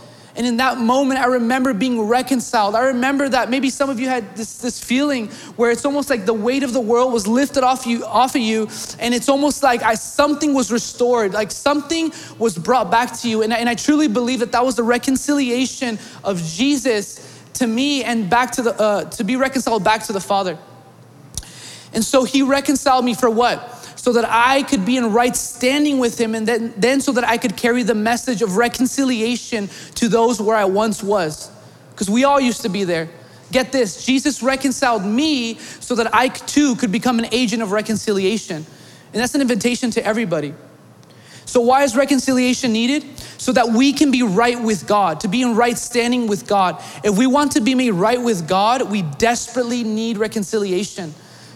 And 0.41 0.47
in 0.47 0.57
that 0.57 0.79
moment, 0.79 1.21
I 1.21 1.27
remember 1.27 1.75
being 1.75 2.01
reconciled. 2.01 2.75
I 2.75 2.85
remember 2.85 3.29
that 3.29 3.51
maybe 3.51 3.69
some 3.69 3.91
of 3.91 4.01
you 4.01 4.09
had 4.09 4.39
this, 4.39 4.57
this 4.57 4.83
feeling 4.83 5.29
where 5.57 5.71
it's 5.71 5.85
almost 5.85 6.09
like 6.09 6.25
the 6.25 6.33
weight 6.33 6.63
of 6.63 6.73
the 6.73 6.81
world 6.81 7.13
was 7.13 7.27
lifted 7.29 7.63
off 7.63 7.87
you, 7.87 8.07
off 8.07 8.35
of 8.35 8.41
you, 8.41 8.67
and 8.99 9.13
it's 9.13 9.29
almost 9.29 9.63
like 9.63 9.83
I, 9.83 9.93
something 9.93 10.55
was 10.55 10.73
restored, 10.73 11.35
like 11.35 11.51
something 11.51 12.11
was 12.39 12.57
brought 12.57 12.91
back 12.91 13.15
to 13.21 13.29
you. 13.29 13.43
And 13.43 13.53
I, 13.53 13.59
and 13.59 13.69
I 13.69 13.75
truly 13.75 14.09
believe 14.09 14.41
that 14.41 14.51
that 14.53 14.65
was 14.65 14.77
the 14.77 14.83
reconciliation 14.83 15.99
of 16.25 16.43
Jesus 16.43 17.43
to 17.57 17.67
me 17.67 18.03
and 18.03 18.31
back 18.31 18.53
to 18.53 18.63
the 18.63 18.81
uh, 18.81 19.05
to 19.11 19.25
be 19.25 19.37
reconciled 19.37 19.85
back 19.85 20.05
to 20.05 20.15
the 20.15 20.23
Father. 20.23 20.57
And 21.93 22.03
so 22.03 22.25
He 22.25 22.41
reconciled 22.41 23.05
me 23.05 23.13
for 23.13 23.29
what? 23.29 23.80
So 24.01 24.15
that 24.15 24.25
I 24.27 24.63
could 24.63 24.87
be 24.87 24.97
in 24.97 25.13
right 25.13 25.37
standing 25.37 25.99
with 25.99 26.19
him, 26.19 26.35
and 26.35 26.49
then, 26.49 26.73
then 26.75 27.03
so 27.03 27.13
that 27.13 27.25
I 27.25 27.37
could 27.37 27.55
carry 27.55 27.83
the 27.83 27.95
message 27.95 28.41
of 28.41 28.57
reconciliation 28.57 29.69
to 29.97 30.09
those 30.09 30.41
where 30.41 30.57
I 30.57 30.65
once 30.65 31.03
was. 31.03 31.51
Because 31.91 32.09
we 32.09 32.25
all 32.25 32.41
used 32.41 32.63
to 32.63 32.71
be 32.71 32.85
there. 32.85 33.11
Get 33.53 33.73
this 33.73 34.07
Jesus 34.07 34.43
reconciled 34.43 35.05
me 35.05 35.59
so 35.59 35.95
that 35.97 36.15
I 36.15 36.29
too 36.29 36.77
could 36.77 36.91
become 36.91 37.19
an 37.19 37.27
agent 37.31 37.63
of 37.63 37.73
reconciliation. 37.73 38.65
And 39.13 39.21
that's 39.21 39.35
an 39.35 39.43
invitation 39.43 39.91
to 39.91 40.07
everybody. 40.07 40.55
So, 41.45 41.61
why 41.61 41.83
is 41.83 41.95
reconciliation 41.95 42.73
needed? 42.73 43.05
So 43.37 43.53
that 43.53 43.69
we 43.69 43.93
can 43.93 44.11
be 44.11 44.23
right 44.23 44.59
with 44.59 44.87
God, 44.87 45.21
to 45.21 45.29
be 45.29 45.43
in 45.43 45.57
right 45.57 45.77
standing 45.77 46.27
with 46.27 46.47
God. 46.47 46.83
If 47.05 47.19
we 47.19 47.27
want 47.27 47.53
to 47.53 47.61
be 47.61 47.75
made 47.75 47.91
right 47.91 48.23
with 48.23 48.49
God, 48.49 48.91
we 48.91 49.03
desperately 49.03 49.85
need 49.85 50.17
reconciliation. 50.17 51.13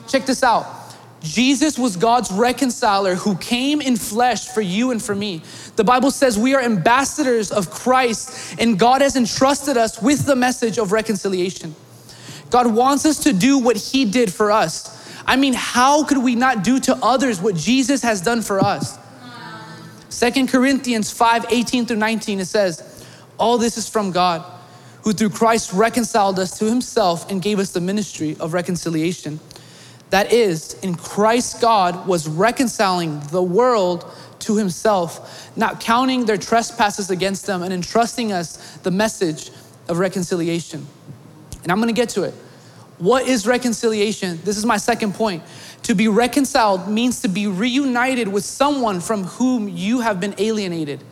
Check 0.08 0.26
this 0.26 0.42
out. 0.42 0.83
Jesus 1.24 1.78
was 1.78 1.96
God's 1.96 2.30
reconciler 2.30 3.14
who 3.14 3.34
came 3.36 3.80
in 3.80 3.96
flesh 3.96 4.48
for 4.48 4.60
you 4.60 4.90
and 4.90 5.02
for 5.02 5.14
me. 5.14 5.40
The 5.76 5.82
Bible 5.82 6.10
says 6.10 6.38
we 6.38 6.54
are 6.54 6.60
ambassadors 6.60 7.50
of 7.50 7.70
Christ, 7.70 8.56
and 8.58 8.78
God 8.78 9.00
has 9.00 9.16
entrusted 9.16 9.78
us 9.78 10.02
with 10.02 10.26
the 10.26 10.36
message 10.36 10.78
of 10.78 10.92
reconciliation. 10.92 11.74
God 12.50 12.66
wants 12.66 13.06
us 13.06 13.20
to 13.20 13.32
do 13.32 13.58
what 13.58 13.76
He 13.76 14.04
did 14.04 14.32
for 14.32 14.50
us. 14.50 14.92
I 15.26 15.36
mean, 15.36 15.54
how 15.54 16.04
could 16.04 16.18
we 16.18 16.34
not 16.34 16.62
do 16.62 16.78
to 16.80 16.94
others 16.96 17.40
what 17.40 17.54
Jesus 17.54 18.02
has 18.02 18.20
done 18.20 18.42
for 18.42 18.60
us? 18.60 18.98
Second 20.10 20.50
Corinthians 20.50 21.10
5 21.10 21.46
18 21.48 21.86
through 21.86 21.96
19, 21.96 22.40
it 22.40 22.44
says, 22.44 23.02
All 23.38 23.56
this 23.56 23.78
is 23.78 23.88
from 23.88 24.10
God, 24.10 24.44
who 25.04 25.14
through 25.14 25.30
Christ 25.30 25.72
reconciled 25.72 26.38
us 26.38 26.58
to 26.58 26.66
Himself 26.66 27.30
and 27.30 27.40
gave 27.40 27.58
us 27.58 27.70
the 27.70 27.80
ministry 27.80 28.36
of 28.38 28.52
reconciliation. 28.52 29.40
That 30.10 30.32
is, 30.32 30.74
in 30.74 30.94
Christ, 30.94 31.60
God 31.60 32.06
was 32.06 32.28
reconciling 32.28 33.20
the 33.30 33.42
world 33.42 34.04
to 34.40 34.56
himself, 34.56 35.50
not 35.56 35.80
counting 35.80 36.26
their 36.26 36.36
trespasses 36.36 37.10
against 37.10 37.46
them 37.46 37.62
and 37.62 37.72
entrusting 37.72 38.32
us 38.32 38.76
the 38.78 38.90
message 38.90 39.50
of 39.88 39.98
reconciliation. 39.98 40.86
And 41.62 41.72
I'm 41.72 41.80
gonna 41.80 41.92
get 41.92 42.10
to 42.10 42.22
it. 42.24 42.34
What 42.98 43.26
is 43.26 43.46
reconciliation? 43.46 44.38
This 44.44 44.56
is 44.56 44.64
my 44.64 44.76
second 44.76 45.14
point. 45.14 45.42
To 45.84 45.94
be 45.94 46.08
reconciled 46.08 46.88
means 46.88 47.20
to 47.22 47.28
be 47.28 47.46
reunited 47.46 48.28
with 48.28 48.44
someone 48.44 49.00
from 49.00 49.24
whom 49.24 49.68
you 49.68 50.00
have 50.00 50.20
been 50.20 50.34
alienated. 50.38 51.02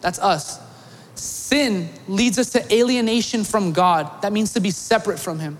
That's 0.00 0.18
us. 0.18 0.58
Sin 1.14 1.88
leads 2.08 2.38
us 2.38 2.50
to 2.50 2.74
alienation 2.74 3.44
from 3.44 3.72
God. 3.72 4.22
That 4.22 4.32
means 4.32 4.52
to 4.54 4.60
be 4.60 4.70
separate 4.70 5.18
from 5.18 5.38
Him. 5.38 5.58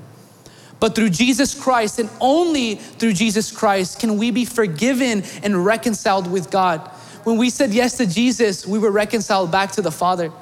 But 0.82 0.96
through 0.96 1.10
Jesus 1.10 1.54
Christ 1.54 2.00
and 2.00 2.10
only 2.20 2.74
through 2.74 3.12
Jesus 3.12 3.52
Christ 3.52 4.00
can 4.00 4.18
we 4.18 4.32
be 4.32 4.44
forgiven 4.44 5.22
and 5.44 5.64
reconciled 5.64 6.28
with 6.28 6.50
God. 6.50 6.80
When 7.22 7.36
we 7.36 7.50
said 7.50 7.72
yes 7.72 7.96
to 7.98 8.04
Jesus, 8.04 8.66
we 8.66 8.80
were 8.80 8.90
reconciled 8.90 9.52
back 9.52 9.70
to 9.72 9.80
the 9.80 9.92
Father. 9.92 10.32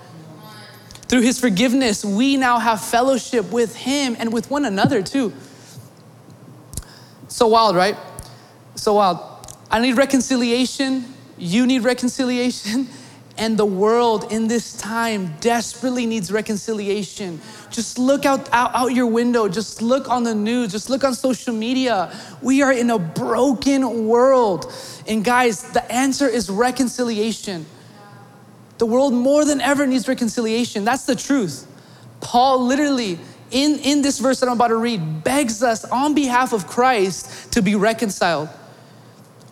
Through 1.08 1.20
his 1.20 1.38
forgiveness, 1.38 2.06
we 2.06 2.38
now 2.38 2.58
have 2.58 2.82
fellowship 2.82 3.52
with 3.52 3.76
him 3.76 4.16
and 4.18 4.32
with 4.32 4.50
one 4.50 4.64
another 4.64 5.02
too. 5.02 5.34
So 7.28 7.48
wild, 7.48 7.76
right? 7.76 7.98
So 8.76 8.94
wild. 8.94 9.18
I 9.70 9.78
need 9.78 9.98
reconciliation. 9.98 11.04
You 11.36 11.66
need 11.66 11.84
reconciliation. 11.84 12.88
And 13.40 13.56
the 13.56 13.64
world 13.64 14.30
in 14.30 14.48
this 14.48 14.74
time 14.74 15.34
desperately 15.40 16.04
needs 16.04 16.30
reconciliation. 16.30 17.40
Just 17.70 17.98
look 17.98 18.26
out, 18.26 18.46
out, 18.52 18.74
out, 18.74 18.88
your 18.88 19.06
window, 19.06 19.48
just 19.48 19.80
look 19.80 20.10
on 20.10 20.24
the 20.24 20.34
news, 20.34 20.72
just 20.72 20.90
look 20.90 21.04
on 21.04 21.14
social 21.14 21.54
media. 21.54 22.14
We 22.42 22.60
are 22.60 22.70
in 22.70 22.90
a 22.90 22.98
broken 22.98 24.06
world. 24.06 24.70
And 25.08 25.24
guys, 25.24 25.62
the 25.72 25.90
answer 25.90 26.28
is 26.28 26.50
reconciliation. 26.50 27.64
The 28.76 28.84
world 28.84 29.14
more 29.14 29.46
than 29.46 29.62
ever 29.62 29.86
needs 29.86 30.06
reconciliation. 30.06 30.84
That's 30.84 31.06
the 31.06 31.16
truth. 31.16 31.66
Paul 32.20 32.66
literally, 32.66 33.18
in, 33.50 33.78
in 33.78 34.02
this 34.02 34.18
verse 34.18 34.40
that 34.40 34.50
I'm 34.50 34.56
about 34.56 34.68
to 34.68 34.76
read, 34.76 35.24
begs 35.24 35.62
us 35.62 35.86
on 35.86 36.14
behalf 36.14 36.52
of 36.52 36.66
Christ 36.66 37.54
to 37.54 37.62
be 37.62 37.74
reconciled 37.74 38.50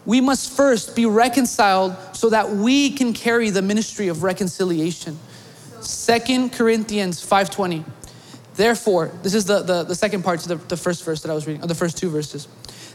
we 0.09 0.23
must 0.23 0.50
first 0.57 0.97
be 0.97 1.05
reconciled 1.05 1.95
so 2.15 2.31
that 2.31 2.49
we 2.49 2.91
can 2.91 3.12
carry 3.12 3.50
the 3.50 3.61
ministry 3.61 4.09
of 4.09 4.23
reconciliation. 4.23 5.19
Second 5.83 6.55
Corinthians 6.55 7.25
5.20. 7.25 7.85
Therefore, 8.55 9.12
this 9.23 9.35
is 9.35 9.45
the, 9.45 9.61
the, 9.61 9.83
the 9.83 9.95
second 9.95 10.23
part 10.23 10.41
to 10.41 10.49
the, 10.49 10.55
the 10.55 10.79
first 10.79 11.05
verse 11.05 11.21
that 11.21 11.31
I 11.31 11.35
was 11.35 11.47
reading, 11.47 11.62
or 11.62 11.67
the 11.67 11.75
first 11.75 11.99
two 11.99 12.09
verses. 12.09 12.49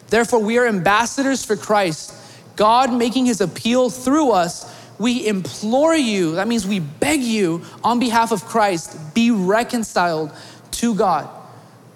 Therefore, 0.08 0.40
we 0.40 0.58
are 0.58 0.66
ambassadors 0.66 1.46
for 1.46 1.56
Christ, 1.56 2.16
God 2.56 2.92
making 2.92 3.28
his 3.28 3.42
appeal 3.42 3.92
through 3.92 4.32
us. 4.32 4.76
We 4.98 5.28
implore 5.28 5.94
you, 5.94 6.34
that 6.34 6.48
means 6.48 6.66
we 6.66 6.80
beg 6.80 7.22
you 7.22 7.62
on 7.84 8.00
behalf 8.00 8.32
of 8.32 8.44
Christ, 8.46 9.14
be 9.14 9.30
reconciled 9.30 10.32
to 10.72 10.96
God. 10.96 11.30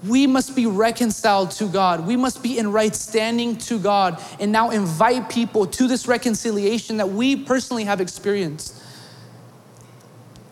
We 0.08 0.28
must 0.28 0.56
be 0.56 0.66
reconciled 0.66 1.52
to 1.52 1.68
God. 1.68 2.06
We 2.06 2.16
must 2.16 2.42
be 2.42 2.58
in 2.58 2.72
right 2.72 2.96
standing 2.96 3.58
to 3.58 3.80
God 3.80 4.22
and 4.40 4.52
now 4.52 4.70
invite 4.70 5.30
people 5.30 5.66
to 5.66 5.88
this 5.88 6.08
reconciliation 6.08 6.98
that 6.98 7.10
we 7.10 7.36
personally 7.36 7.86
have 7.86 8.02
experienced. 8.02 8.76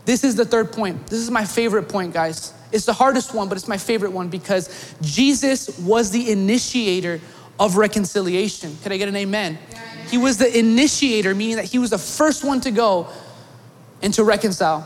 This 0.06 0.24
is 0.24 0.36
the 0.36 0.46
third 0.46 0.72
point. 0.72 1.08
This 1.08 1.20
is 1.20 1.32
my 1.32 1.46
favorite 1.46 1.90
point, 1.90 2.14
guys. 2.14 2.54
It's 2.72 2.86
the 2.86 2.94
hardest 2.94 3.34
one, 3.34 3.50
but 3.50 3.58
it's 3.58 3.68
my 3.68 3.78
favorite 3.78 4.12
one 4.12 4.30
because 4.30 4.94
Jesus 5.02 5.80
was 5.80 6.12
the 6.12 6.32
initiator 6.32 7.20
of 7.60 7.78
reconciliation. 7.78 8.78
Can 8.84 8.92
I 8.92 8.98
get 8.98 9.08
an 9.08 9.16
amen? 9.16 9.58
He 10.10 10.18
was 10.18 10.38
the 10.38 10.58
initiator, 10.58 11.34
meaning 11.34 11.56
that 11.56 11.66
he 11.66 11.80
was 11.80 11.90
the 11.90 11.98
first 11.98 12.44
one 12.44 12.62
to 12.62 12.72
go 12.72 13.08
and 14.02 14.14
to 14.14 14.24
reconcile. 14.24 14.86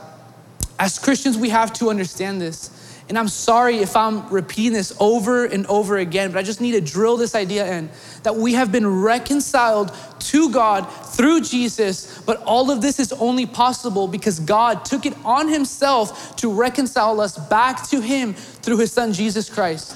As 0.78 0.98
Christians, 0.98 1.38
we 1.38 1.50
have 1.50 1.74
to 1.74 1.90
understand 1.90 2.40
this. 2.40 2.79
And 3.10 3.18
I'm 3.18 3.28
sorry 3.28 3.80
if 3.80 3.96
I'm 3.98 4.30
repeating 4.30 4.74
this 4.74 4.96
over 5.00 5.44
and 5.44 5.66
over 5.66 5.98
again, 5.98 6.32
but 6.32 6.38
I 6.38 6.44
just 6.44 6.62
need 6.62 6.74
to 6.74 6.82
drill 6.82 7.18
this 7.18 7.34
idea 7.34 7.66
in 7.78 7.90
that 8.22 8.36
we 8.36 8.54
have 8.54 8.72
been 8.72 9.02
reconciled 9.02 9.92
to 10.20 10.52
God 10.52 10.82
through 10.84 11.42
Jesus, 11.42 12.22
but 12.22 12.38
all 12.44 12.70
of 12.70 12.84
this 12.84 13.00
is 13.00 13.12
only 13.14 13.48
possible 13.48 14.08
because 14.08 14.40
God 14.40 14.86
took 14.86 15.08
it 15.08 15.16
on 15.26 15.48
Himself 15.48 16.36
to 16.36 16.54
reconcile 16.54 17.20
us 17.20 17.36
back 17.50 17.90
to 17.90 18.00
Him 18.00 18.36
through 18.36 18.78
His 18.78 18.92
Son, 18.92 19.12
Jesus 19.12 19.50
Christ. 19.50 19.96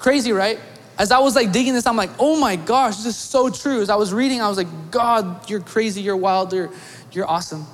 Crazy, 0.00 0.32
right? 0.32 0.58
As 0.98 1.12
I 1.12 1.20
was 1.20 1.36
like 1.36 1.52
digging 1.52 1.72
this, 1.72 1.86
I'm 1.86 1.96
like, 1.96 2.10
oh 2.18 2.38
my 2.38 2.56
gosh, 2.56 2.96
this 2.96 3.06
is 3.06 3.16
so 3.16 3.48
true. 3.48 3.80
As 3.80 3.90
I 3.90 3.96
was 3.96 4.12
reading, 4.12 4.40
I 4.40 4.48
was 4.48 4.56
like, 4.56 4.90
God, 4.90 5.48
you're 5.48 5.60
crazy, 5.60 6.00
you're 6.00 6.16
wild, 6.16 6.52
you're, 6.52 6.70
you're 7.12 7.28
awesome. 7.28 7.64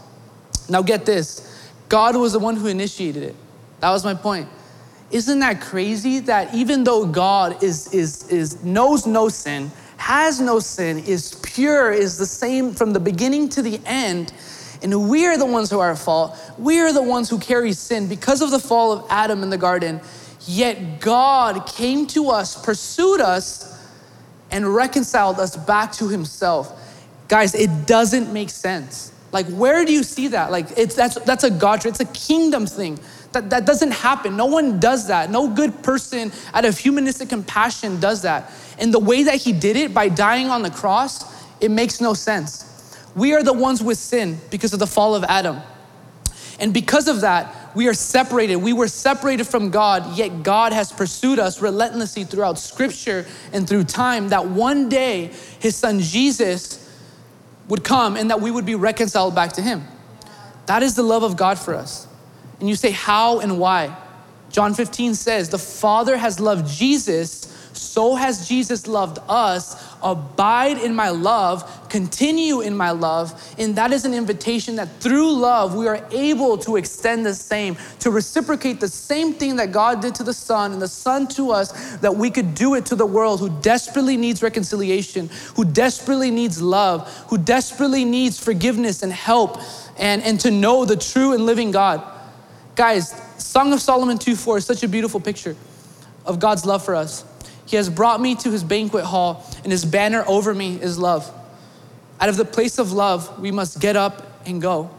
Now 0.69 0.83
get 0.83 1.07
this 1.07 1.47
God 1.89 2.15
was 2.15 2.33
the 2.35 2.39
one 2.39 2.57
who 2.57 2.67
initiated 2.67 3.23
it. 3.23 3.37
That 3.81 3.91
was 3.91 4.05
my 4.05 4.15
point. 4.15 4.49
Isn't 5.11 5.41
that 5.41 5.61
crazy 5.61 6.21
that 6.21 6.55
even 6.55 6.85
though 6.85 7.05
God 7.05 7.63
is, 7.63 7.93
is, 7.93 8.29
is 8.29 8.63
knows 8.63 9.07
no 9.07 9.29
sin, 9.29 9.73
has 9.97 10.41
no 10.41 10.61
sin, 10.61 11.01
is 11.01 11.35
pure, 11.43 11.93
is 11.93 12.17
the 12.17 12.27
same 12.27 12.73
from 12.73 12.93
the 12.93 13.01
beginning 13.01 13.49
to 13.51 13.63
the 13.63 13.81
end, 13.85 14.33
and 14.83 15.11
we 15.11 15.27
are 15.27 15.37
the 15.37 15.47
ones 15.47 15.71
who 15.71 15.79
are 15.79 15.93
at 15.93 15.99
fault, 15.99 16.39
we 16.59 16.79
are 16.81 16.93
the 16.93 17.03
ones 17.03 17.29
who 17.29 17.39
carry 17.39 17.73
sin 17.73 18.09
because 18.09 18.41
of 18.41 18.51
the 18.51 18.59
fall 18.59 18.93
of 18.93 19.07
Adam 19.11 19.43
in 19.43 19.51
the 19.51 19.59
garden, 19.59 20.01
yet 20.47 21.01
God 21.01 21.67
came 21.67 22.07
to 22.09 22.31
us, 22.31 22.63
pursued 22.65 23.21
us, 23.21 23.79
and 24.51 24.75
reconciled 24.75 25.39
us 25.39 25.57
back 25.57 25.93
to 25.93 26.09
himself. 26.09 26.77
Guys, 27.29 27.55
it 27.55 27.87
doesn't 27.87 28.33
make 28.33 28.51
sense. 28.51 29.13
Like, 29.33 29.47
where 29.47 29.85
do 29.85 29.93
you 29.93 30.03
see 30.03 30.29
that? 30.29 30.51
Like, 30.51 30.67
it's 30.77 30.95
that's 30.95 31.15
that's 31.21 31.45
a 31.45 31.51
God, 31.51 31.85
it's 31.87 32.01
a 32.01 32.05
kingdom 32.07 32.67
thing. 32.67 32.99
That, 33.33 33.51
that 33.51 33.65
doesn't 33.65 33.93
happen. 33.93 34.37
No 34.37 34.47
one 34.47 34.81
does 34.81 35.07
that. 35.07 35.31
No 35.31 35.49
good 35.49 35.83
person 35.83 36.33
out 36.53 36.65
of 36.65 36.77
humanistic 36.77 37.29
compassion 37.29 38.01
does 38.01 38.23
that. 38.23 38.51
And 38.79 38.93
the 38.93 38.99
way 38.99 39.25
that 39.25 39.37
he 39.37 39.53
did 39.53 39.77
it 39.77 39.95
by 39.95 40.09
dying 40.09 40.49
on 40.49 40.63
the 40.63 40.71
cross, 40.71 41.25
it 41.61 41.71
makes 41.71 42.01
no 42.01 42.15
sense. 42.15 42.67
We 43.15 43.35
are 43.35 43.43
the 43.43 43.53
ones 43.53 43.83
with 43.83 43.99
sin 43.99 44.41
because 44.51 44.73
of 44.73 44.79
the 44.79 44.87
fall 44.87 45.15
of 45.15 45.25
Adam. 45.25 45.61
And 46.59 46.75
because 46.75 47.09
of 47.09 47.23
that, 47.23 47.75
we 47.75 47.89
are 47.89 47.95
separated. 47.95 48.57
We 48.57 48.73
were 48.73 48.89
separated 48.89 49.45
from 49.45 49.71
God, 49.71 50.17
yet 50.17 50.43
God 50.43 50.73
has 50.73 50.93
pursued 50.93 51.39
us 51.39 51.63
relentlessly 51.63 52.25
throughout 52.25 52.59
scripture 52.59 53.27
and 53.53 53.69
through 53.69 53.85
time 53.85 54.29
that 54.31 54.47
one 54.47 54.89
day 54.89 55.31
his 55.61 55.77
son 55.77 56.01
Jesus 56.01 56.79
would 57.69 57.85
come 57.85 58.17
and 58.17 58.31
that 58.31 58.41
we 58.41 58.51
would 58.51 58.67
be 58.67 58.75
reconciled 58.75 59.35
back 59.35 59.53
to 59.55 59.63
him. 59.63 59.85
That 60.67 60.83
is 60.83 60.95
the 60.97 61.03
love 61.03 61.23
of 61.23 61.37
God 61.37 61.59
for 61.59 61.75
us. 61.75 62.07
And 62.61 62.69
you 62.69 62.77
say, 62.77 62.91
How 62.91 63.41
and 63.41 63.59
why? 63.59 63.97
John 64.51 64.75
15 64.75 65.15
says, 65.15 65.49
The 65.49 65.59
Father 65.59 66.17
has 66.17 66.41
loved 66.41 66.69
Jesus, 66.69 67.47
so 67.73 68.15
has 68.17 68.49
Jesus 68.49 68.87
loved 68.87 69.19
us. 69.29 69.89
Abide 70.03 70.79
in 70.79 70.95
my 70.95 71.11
love, 71.11 71.89
continue 71.89 72.61
in 72.61 72.77
my 72.77 72.91
love. 72.91 73.55
And 73.59 73.77
that 73.77 73.93
is 73.93 74.05
an 74.05 74.13
invitation 74.13 74.77
that 74.77 74.89
through 75.01 75.33
love, 75.33 75.75
we 75.75 75.87
are 75.87 76.07
able 76.11 76.59
to 76.59 76.77
extend 76.77 77.25
the 77.25 77.35
same, 77.35 77.77
to 78.01 78.11
reciprocate 78.11 78.81
the 78.81 78.89
same 78.89 79.35
thing 79.35 79.57
that 79.57 79.73
God 79.73 80.03
did 80.03 80.15
to 80.17 80.25
the 80.25 80.33
Son 80.33 80.73
and 80.73 80.83
the 80.83 80.89
Son 80.89 81.29
to 81.29 81.53
us, 81.53 81.97
that 81.99 82.17
we 82.17 82.31
could 82.31 82.55
do 82.55 82.75
it 82.75 82.87
to 82.87 82.97
the 82.97 83.07
world 83.07 83.41
who 83.41 83.51
desperately 83.61 84.17
needs 84.17 84.43
reconciliation, 84.43 85.29
who 85.55 85.65
desperately 85.65 86.31
needs 86.31 86.61
love, 86.61 87.09
who 87.29 87.39
desperately 87.39 88.05
needs 88.05 88.43
forgiveness 88.43 89.03
and 89.03 89.13
help, 89.13 89.59
and, 89.99 90.23
and 90.23 90.41
to 90.41 90.51
know 90.51 90.85
the 90.85 90.97
true 90.97 91.35
and 91.35 91.47
living 91.47 91.71
God. 91.71 92.20
Guys, 92.77 93.15
Song 93.39 93.73
of 93.73 93.81
Solomon 93.81 94.19
2:4 94.19 94.59
is 94.59 94.65
such 94.65 94.83
a 94.83 94.89
beautiful 94.89 95.21
picture 95.21 95.57
of 96.25 96.39
God's 96.39 96.65
love 96.65 96.85
for 96.85 96.95
us. 96.95 97.25
He 97.67 97.77
has 97.77 97.89
brought 97.89 98.21
me 98.21 98.35
to 98.37 98.51
his 98.51 98.65
banquet 98.65 99.05
hall, 99.05 99.45
and 99.63 99.73
his 99.73 99.85
banner 99.85 100.25
over 100.27 100.55
me 100.55 100.79
is 100.81 100.99
love. 100.99 101.31
Out 102.21 102.29
of 102.29 102.37
the 102.37 102.45
place 102.45 102.79
of 102.79 102.93
love, 102.93 103.41
we 103.41 103.51
must 103.51 103.81
get 103.81 103.97
up 103.97 104.27
and 104.47 104.61
go. 104.61 104.91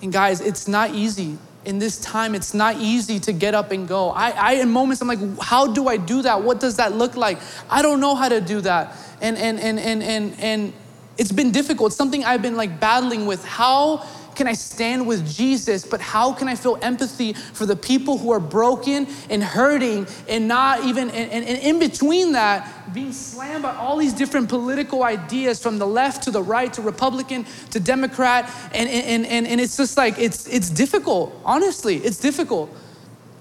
And 0.00 0.12
guys, 0.12 0.40
it's 0.40 0.68
not 0.68 0.94
easy. 0.94 1.38
In 1.64 1.78
this 1.78 1.98
time, 1.98 2.34
it's 2.34 2.54
not 2.54 2.76
easy 2.76 3.18
to 3.20 3.32
get 3.32 3.54
up 3.54 3.72
and 3.72 3.86
go. 3.86 4.10
I, 4.10 4.30
I 4.30 4.52
in 4.54 4.70
moments, 4.70 5.02
I'm 5.02 5.08
like, 5.08 5.40
how 5.40 5.66
do 5.66 5.88
I 5.88 5.96
do 5.96 6.22
that? 6.22 6.42
What 6.42 6.60
does 6.60 6.76
that 6.76 6.92
look 6.92 7.16
like? 7.16 7.38
I 7.68 7.82
don't 7.82 8.00
know 8.00 8.14
how 8.14 8.28
to 8.28 8.40
do 8.40 8.60
that. 8.62 8.96
And 9.20 9.36
and 9.36 9.58
and 9.58 9.78
and 9.78 10.02
and 10.02 10.34
and 10.40 10.72
it's 11.18 11.32
been 11.32 11.50
difficult. 11.50 11.90
It's 11.90 11.96
something 11.96 12.24
I've 12.24 12.42
been 12.42 12.56
like 12.56 12.78
battling 12.78 13.26
with. 13.26 13.44
How 13.44 14.06
can 14.38 14.46
I 14.46 14.54
stand 14.54 15.06
with 15.06 15.28
Jesus, 15.28 15.84
but 15.84 16.00
how 16.00 16.32
can 16.32 16.46
I 16.46 16.54
feel 16.54 16.78
empathy 16.80 17.32
for 17.32 17.66
the 17.66 17.74
people 17.74 18.16
who 18.16 18.30
are 18.30 18.40
broken 18.40 19.08
and 19.28 19.42
hurting 19.42 20.06
and 20.28 20.46
not 20.46 20.84
even, 20.84 21.10
and, 21.10 21.30
and, 21.32 21.44
and 21.44 21.58
in 21.58 21.80
between 21.80 22.32
that, 22.32 22.94
being 22.94 23.12
slammed 23.12 23.64
by 23.64 23.74
all 23.74 23.96
these 23.96 24.12
different 24.12 24.48
political 24.48 25.02
ideas 25.02 25.60
from 25.60 25.78
the 25.78 25.86
left 25.86 26.22
to 26.22 26.30
the 26.30 26.42
right 26.42 26.72
to 26.72 26.80
Republican 26.80 27.44
to 27.70 27.80
Democrat. 27.80 28.48
And, 28.72 28.88
and, 28.88 29.26
and, 29.26 29.46
and 29.46 29.60
it's 29.60 29.76
just 29.76 29.96
like, 29.96 30.18
it's, 30.18 30.46
it's 30.46 30.70
difficult. 30.70 31.34
Honestly, 31.44 31.96
it's 31.96 32.18
difficult. 32.18 32.70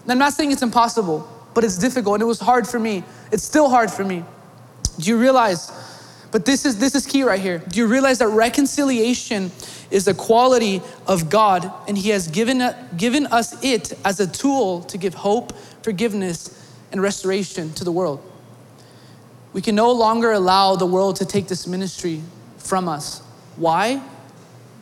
And 0.01 0.11
I'm 0.11 0.17
not 0.17 0.33
saying 0.33 0.51
it's 0.51 0.63
impossible, 0.63 1.29
but 1.53 1.63
it's 1.63 1.77
difficult. 1.77 2.15
And 2.15 2.23
it 2.23 2.25
was 2.25 2.39
hard 2.39 2.67
for 2.67 2.79
me. 2.79 3.03
It's 3.31 3.43
still 3.43 3.69
hard 3.69 3.91
for 3.91 4.03
me. 4.03 4.25
Do 4.99 5.09
you 5.11 5.19
realize? 5.19 5.71
But 6.31 6.45
this 6.45 6.65
is 6.65 6.77
this 6.77 6.93
is 6.93 7.05
key 7.05 7.23
right 7.23 7.39
here. 7.39 7.59
Do 7.59 7.79
you 7.79 7.87
realize 7.87 8.19
that 8.19 8.27
reconciliation 8.27 9.51
is 9.91 10.07
a 10.07 10.13
quality 10.13 10.81
of 11.07 11.29
God, 11.29 11.71
and 11.87 11.97
He 11.97 12.09
has 12.09 12.27
given, 12.27 12.61
given 12.97 13.25
us 13.27 13.63
it 13.63 13.93
as 14.03 14.19
a 14.19 14.27
tool 14.27 14.81
to 14.83 14.97
give 14.97 15.13
hope, 15.13 15.55
forgiveness, 15.81 16.53
and 16.91 17.01
restoration 17.01 17.73
to 17.73 17.83
the 17.83 17.91
world. 17.91 18.21
We 19.53 19.61
can 19.61 19.75
no 19.75 19.91
longer 19.91 20.31
allow 20.31 20.75
the 20.75 20.85
world 20.85 21.15
to 21.17 21.25
take 21.25 21.47
this 21.47 21.67
ministry 21.67 22.21
from 22.57 22.87
us. 22.87 23.21
Why? 23.55 24.01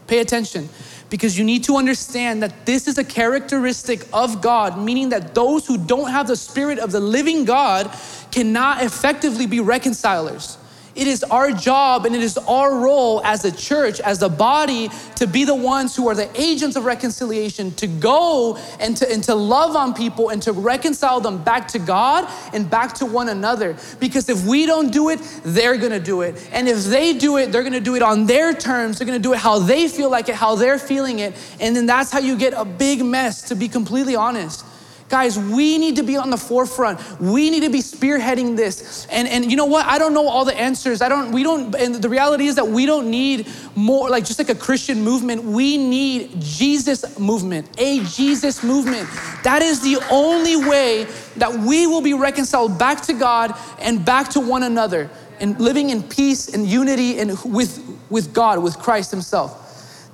Pay 0.07 0.19
attention. 0.19 0.69
Because 1.09 1.37
you 1.37 1.45
need 1.45 1.63
to 1.65 1.77
understand 1.77 2.41
that 2.43 2.65
this 2.65 2.87
is 2.87 2.97
a 2.97 3.03
characteristic 3.03 4.05
of 4.11 4.41
God, 4.41 4.79
meaning 4.79 5.09
that 5.09 5.35
those 5.35 5.65
who 5.67 5.77
don't 5.77 6.09
have 6.09 6.27
the 6.27 6.35
spirit 6.35 6.79
of 6.79 6.91
the 6.91 6.99
living 6.99 7.45
God 7.45 7.95
cannot 8.31 8.83
effectively 8.83 9.45
be 9.45 9.59
reconcilers. 9.59 10.57
It 10.95 11.07
is 11.07 11.23
our 11.25 11.51
job 11.51 12.05
and 12.05 12.15
it 12.15 12.21
is 12.21 12.37
our 12.37 12.77
role 12.77 13.21
as 13.25 13.43
a 13.43 13.51
church, 13.51 13.99
as 13.99 14.21
a 14.21 14.29
body, 14.29 14.89
to 15.15 15.27
be 15.27 15.43
the 15.43 15.55
ones 15.55 15.93
who 15.93 16.07
are 16.07 16.15
the 16.15 16.29
agents 16.39 16.77
of 16.77 16.85
reconciliation, 16.85 17.71
to 17.75 17.87
go 17.87 18.55
and 18.79 18.95
to, 18.97 19.11
and 19.11 19.21
to 19.25 19.35
love 19.35 19.75
on 19.75 19.93
people 19.93 20.29
and 20.29 20.41
to 20.43 20.53
reconcile 20.53 21.19
them 21.19 21.43
back 21.43 21.67
to 21.69 21.79
God 21.79 22.29
and 22.53 22.69
back 22.69 22.93
to 22.95 23.05
one 23.05 23.27
another. 23.27 23.75
Because 23.99 24.29
if 24.29 24.45
we 24.45 24.65
don't 24.65 24.91
do 24.91 25.09
it, 25.09 25.19
they're 25.43 25.75
gonna 25.77 25.99
do 25.99 26.21
it. 26.21 26.49
And 26.53 26.69
if 26.69 26.85
they 26.85 27.13
do 27.13 27.37
it, 27.37 27.51
they're 27.51 27.63
gonna 27.63 27.81
do 27.81 27.95
it 27.95 28.01
on 28.01 28.25
their 28.25 28.53
terms. 28.53 28.97
They're 28.97 29.07
gonna 29.07 29.19
do 29.19 29.33
it 29.33 29.39
how 29.39 29.59
they 29.59 29.89
feel 29.89 30.09
like 30.09 30.29
it, 30.29 30.35
how 30.35 30.55
they're 30.55 30.79
feeling 30.79 31.19
it. 31.19 31.33
And 31.59 31.75
then 31.75 31.85
that's 31.85 32.11
how 32.11 32.19
you 32.19 32.37
get 32.37 32.53
a 32.53 32.63
big 32.63 33.03
mess, 33.03 33.41
to 33.49 33.55
be 33.55 33.67
completely 33.67 34.15
honest. 34.15 34.63
Guys, 35.07 35.37
we 35.37 35.77
need 35.77 35.97
to 35.97 36.03
be 36.03 36.17
on 36.17 36.31
the 36.31 36.37
forefront. 36.37 36.99
We 37.21 37.51
need 37.51 37.61
to 37.61 37.69
be 37.69 37.79
spearheading 37.79 38.55
this. 38.55 39.05
And, 39.11 39.27
and 39.27 39.51
you 39.51 39.55
know 39.55 39.65
what? 39.65 39.85
I 39.85 39.99
don't 39.99 40.15
know 40.15 40.27
all 40.27 40.45
the 40.45 40.59
answers. 40.59 41.03
I 41.03 41.09
don't, 41.09 41.31
we 41.31 41.43
don't, 41.43 41.75
and 41.75 41.93
the 41.93 42.09
reality 42.09 42.47
is 42.47 42.55
that 42.55 42.67
we 42.67 42.87
don't 42.87 43.11
need 43.11 43.47
more, 43.75 44.09
like 44.09 44.25
just 44.25 44.39
like 44.39 44.49
a 44.49 44.55
Christian 44.55 45.03
movement. 45.03 45.43
We 45.43 45.77
need 45.77 46.41
Jesus 46.41 47.19
movement, 47.19 47.69
a 47.79 48.03
Jesus 48.05 48.63
movement. 48.63 49.07
That 49.43 49.61
is 49.61 49.81
the 49.81 50.03
only 50.09 50.55
way 50.55 51.03
that 51.37 51.53
we 51.53 51.85
will 51.85 52.01
be 52.01 52.15
reconciled 52.15 52.79
back 52.79 53.01
to 53.03 53.13
God 53.13 53.55
and 53.79 54.03
back 54.03 54.29
to 54.29 54.39
one 54.39 54.63
another 54.63 55.11
and 55.39 55.59
living 55.59 55.91
in 55.91 56.01
peace 56.01 56.51
and 56.51 56.65
unity 56.65 57.19
and 57.19 57.37
with, 57.43 57.79
with 58.09 58.33
God, 58.33 58.63
with 58.63 58.79
Christ 58.79 59.11
Himself. 59.11 59.61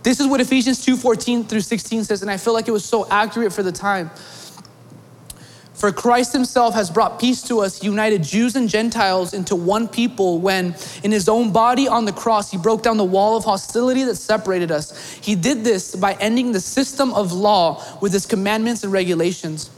This 0.03 0.19
is 0.19 0.27
what 0.27 0.41
Ephesians 0.41 0.83
2 0.83 0.98
14 0.98 1.45
through 1.45 1.62
16 1.62 2.05
says, 2.05 2.21
and 2.24 2.31
I 2.31 2.38
feel 2.38 2.53
like 2.53 2.67
it 2.67 2.71
was 2.71 2.83
so 2.83 3.07
accurate 3.10 3.53
for 3.53 3.63
the 3.63 3.71
time. 3.71 4.10
For 5.81 5.91
Christ 5.91 6.31
himself 6.31 6.75
has 6.75 6.91
brought 6.91 7.19
peace 7.19 7.41
to 7.47 7.61
us, 7.61 7.83
united 7.83 8.21
Jews 8.21 8.55
and 8.55 8.69
Gentiles 8.69 9.33
into 9.33 9.55
one 9.55 9.88
people 9.88 10.38
when, 10.38 10.75
in 11.03 11.11
his 11.11 11.27
own 11.27 11.51
body 11.51 11.88
on 11.88 12.05
the 12.05 12.11
cross, 12.13 12.51
he 12.51 12.57
broke 12.59 12.83
down 12.83 12.97
the 12.97 13.03
wall 13.03 13.35
of 13.35 13.45
hostility 13.45 14.03
that 14.03 14.13
separated 14.13 14.69
us. 14.69 15.13
He 15.23 15.33
did 15.33 15.63
this 15.63 15.95
by 15.95 16.13
ending 16.19 16.51
the 16.51 16.59
system 16.59 17.11
of 17.15 17.31
law 17.31 17.83
with 18.00 18.13
his 18.13 18.27
commandments 18.27 18.83
and 18.83 18.93
regulations. 18.93 19.71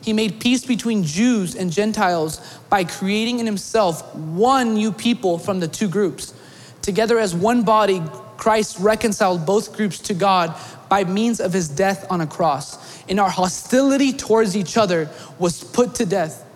he 0.00 0.12
made 0.12 0.38
peace 0.38 0.64
between 0.64 1.02
Jews 1.02 1.56
and 1.56 1.72
Gentiles 1.72 2.40
by 2.70 2.84
creating 2.84 3.40
in 3.40 3.46
himself 3.46 4.14
one 4.14 4.74
new 4.74 4.92
people 4.92 5.40
from 5.40 5.58
the 5.58 5.66
two 5.66 5.88
groups. 5.88 6.34
Together 6.82 7.18
as 7.18 7.34
one 7.34 7.64
body, 7.64 8.00
Christ 8.38 8.78
reconciled 8.78 9.44
both 9.44 9.76
groups 9.76 9.98
to 9.98 10.14
God 10.14 10.54
by 10.88 11.04
means 11.04 11.40
of 11.40 11.52
his 11.52 11.68
death 11.68 12.06
on 12.08 12.22
a 12.22 12.26
cross. 12.26 13.02
And 13.08 13.20
our 13.20 13.28
hostility 13.28 14.12
towards 14.12 14.56
each 14.56 14.78
other 14.78 15.10
was 15.38 15.62
put 15.62 15.96
to 15.96 16.06
death. 16.06 16.46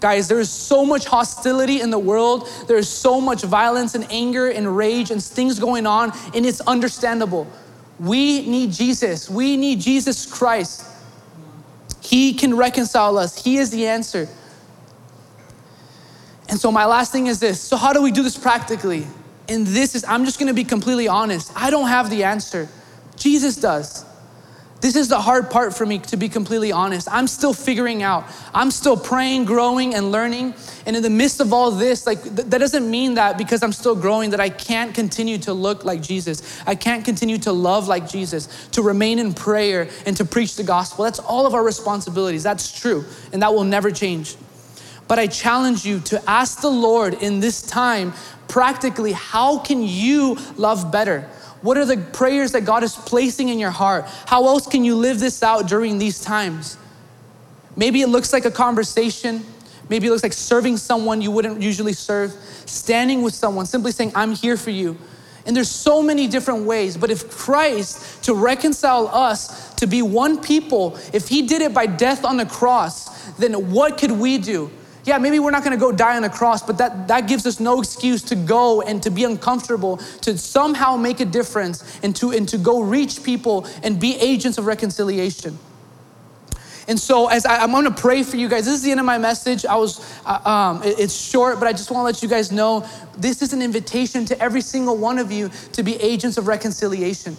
Guys, 0.00 0.26
there 0.26 0.40
is 0.40 0.50
so 0.50 0.84
much 0.84 1.06
hostility 1.06 1.80
in 1.80 1.90
the 1.90 1.98
world. 1.98 2.48
There 2.66 2.76
is 2.76 2.88
so 2.88 3.20
much 3.20 3.42
violence 3.42 3.94
and 3.94 4.04
anger 4.10 4.50
and 4.50 4.76
rage 4.76 5.12
and 5.12 5.22
things 5.22 5.60
going 5.60 5.86
on, 5.86 6.12
and 6.34 6.44
it's 6.44 6.60
understandable. 6.62 7.46
We 8.00 8.44
need 8.48 8.72
Jesus. 8.72 9.30
We 9.30 9.56
need 9.56 9.80
Jesus 9.80 10.26
Christ. 10.26 10.84
He 12.00 12.34
can 12.34 12.56
reconcile 12.56 13.16
us, 13.16 13.42
He 13.42 13.58
is 13.58 13.70
the 13.70 13.86
answer. 13.86 14.28
And 16.48 16.58
so, 16.58 16.72
my 16.72 16.84
last 16.84 17.12
thing 17.12 17.28
is 17.28 17.38
this 17.38 17.60
so, 17.60 17.76
how 17.76 17.92
do 17.92 18.02
we 18.02 18.10
do 18.10 18.24
this 18.24 18.36
practically? 18.36 19.06
And 19.52 19.66
this 19.66 19.94
is, 19.94 20.04
I'm 20.04 20.24
just 20.24 20.38
gonna 20.38 20.54
be 20.54 20.64
completely 20.64 21.08
honest. 21.08 21.52
I 21.54 21.70
don't 21.70 21.88
have 21.88 22.08
the 22.08 22.24
answer, 22.24 22.68
Jesus 23.16 23.56
does. 23.56 24.04
This 24.80 24.96
is 24.96 25.08
the 25.08 25.20
hard 25.20 25.48
part 25.48 25.76
for 25.76 25.86
me, 25.86 26.00
to 26.00 26.16
be 26.16 26.28
completely 26.28 26.72
honest. 26.72 27.06
I'm 27.08 27.28
still 27.28 27.54
figuring 27.54 28.02
out. 28.02 28.24
I'm 28.52 28.72
still 28.72 28.96
praying, 28.96 29.44
growing, 29.44 29.94
and 29.94 30.10
learning. 30.10 30.54
And 30.86 30.96
in 30.96 31.04
the 31.04 31.10
midst 31.10 31.40
of 31.40 31.52
all 31.52 31.70
this, 31.70 32.04
like 32.04 32.20
th- 32.20 32.48
that 32.48 32.58
doesn't 32.58 32.90
mean 32.90 33.14
that 33.14 33.38
because 33.38 33.62
I'm 33.62 33.72
still 33.72 33.94
growing 33.94 34.30
that 34.30 34.40
I 34.40 34.48
can't 34.48 34.92
continue 34.92 35.38
to 35.38 35.52
look 35.52 35.84
like 35.84 36.02
Jesus. 36.02 36.60
I 36.66 36.74
can't 36.74 37.04
continue 37.04 37.38
to 37.38 37.52
love 37.52 37.86
like 37.86 38.10
Jesus, 38.10 38.68
to 38.72 38.82
remain 38.82 39.20
in 39.20 39.34
prayer 39.34 39.88
and 40.04 40.16
to 40.16 40.24
preach 40.24 40.56
the 40.56 40.64
gospel. 40.64 41.04
That's 41.04 41.20
all 41.20 41.46
of 41.46 41.54
our 41.54 41.62
responsibilities. 41.62 42.42
That's 42.42 42.72
true, 42.72 43.04
and 43.32 43.40
that 43.42 43.54
will 43.54 43.62
never 43.62 43.92
change. 43.92 44.34
But 45.12 45.18
I 45.18 45.26
challenge 45.26 45.84
you 45.84 46.00
to 46.06 46.22
ask 46.26 46.62
the 46.62 46.70
Lord 46.70 47.12
in 47.12 47.40
this 47.40 47.60
time 47.60 48.14
practically, 48.48 49.12
how 49.12 49.58
can 49.58 49.82
you 49.82 50.38
love 50.56 50.90
better? 50.90 51.28
What 51.60 51.76
are 51.76 51.84
the 51.84 51.98
prayers 51.98 52.52
that 52.52 52.62
God 52.62 52.82
is 52.82 52.94
placing 52.94 53.50
in 53.50 53.58
your 53.58 53.72
heart? 53.72 54.06
How 54.24 54.46
else 54.46 54.66
can 54.66 54.86
you 54.86 54.94
live 54.94 55.20
this 55.20 55.42
out 55.42 55.68
during 55.68 55.98
these 55.98 56.18
times? 56.18 56.78
Maybe 57.76 58.00
it 58.00 58.06
looks 58.06 58.32
like 58.32 58.46
a 58.46 58.50
conversation. 58.50 59.44
Maybe 59.90 60.06
it 60.06 60.10
looks 60.12 60.22
like 60.22 60.32
serving 60.32 60.78
someone 60.78 61.20
you 61.20 61.30
wouldn't 61.30 61.60
usually 61.60 61.92
serve, 61.92 62.32
standing 62.64 63.20
with 63.20 63.34
someone, 63.34 63.66
simply 63.66 63.92
saying, 63.92 64.12
I'm 64.14 64.32
here 64.32 64.56
for 64.56 64.70
you. 64.70 64.96
And 65.44 65.54
there's 65.54 65.70
so 65.70 66.02
many 66.02 66.26
different 66.26 66.64
ways. 66.64 66.96
But 66.96 67.10
if 67.10 67.30
Christ, 67.30 68.24
to 68.24 68.32
reconcile 68.32 69.08
us 69.08 69.74
to 69.74 69.86
be 69.86 70.00
one 70.00 70.40
people, 70.40 70.96
if 71.12 71.28
He 71.28 71.46
did 71.46 71.60
it 71.60 71.74
by 71.74 71.84
death 71.84 72.24
on 72.24 72.38
the 72.38 72.46
cross, 72.46 73.30
then 73.32 73.72
what 73.72 73.98
could 73.98 74.12
we 74.12 74.38
do? 74.38 74.70
Yeah, 75.04 75.18
maybe 75.18 75.40
we're 75.40 75.50
not 75.50 75.64
gonna 75.64 75.76
go 75.76 75.90
die 75.90 76.16
on 76.16 76.24
a 76.24 76.30
cross, 76.30 76.62
but 76.62 76.78
that, 76.78 77.08
that 77.08 77.26
gives 77.26 77.44
us 77.44 77.58
no 77.58 77.80
excuse 77.80 78.22
to 78.22 78.36
go 78.36 78.82
and 78.82 79.02
to 79.02 79.10
be 79.10 79.24
uncomfortable, 79.24 79.96
to 80.20 80.38
somehow 80.38 80.96
make 80.96 81.18
a 81.18 81.24
difference, 81.24 81.98
and 82.04 82.14
to, 82.16 82.30
and 82.30 82.48
to 82.48 82.58
go 82.58 82.82
reach 82.82 83.22
people 83.24 83.66
and 83.82 83.98
be 83.98 84.16
agents 84.18 84.58
of 84.58 84.66
reconciliation. 84.66 85.58
And 86.88 86.98
so, 86.98 87.28
as 87.28 87.46
I, 87.46 87.62
am 87.62 87.72
gonna 87.72 87.90
pray 87.90 88.22
for 88.22 88.36
you 88.36 88.48
guys, 88.48 88.64
this 88.64 88.74
is 88.74 88.82
the 88.82 88.90
end 88.90 89.00
of 89.00 89.06
my 89.06 89.18
message. 89.18 89.64
I 89.64 89.76
was, 89.76 90.00
uh, 90.24 90.40
um, 90.48 90.82
it, 90.82 91.00
it's 91.00 91.14
short, 91.14 91.58
but 91.58 91.68
I 91.68 91.72
just 91.72 91.90
wanna 91.90 92.04
let 92.04 92.22
you 92.22 92.28
guys 92.28 92.52
know 92.52 92.86
this 93.16 93.42
is 93.42 93.52
an 93.52 93.62
invitation 93.62 94.24
to 94.26 94.40
every 94.40 94.60
single 94.60 94.96
one 94.96 95.18
of 95.18 95.32
you 95.32 95.50
to 95.72 95.82
be 95.82 95.96
agents 95.96 96.38
of 96.38 96.46
reconciliation. 96.46 97.36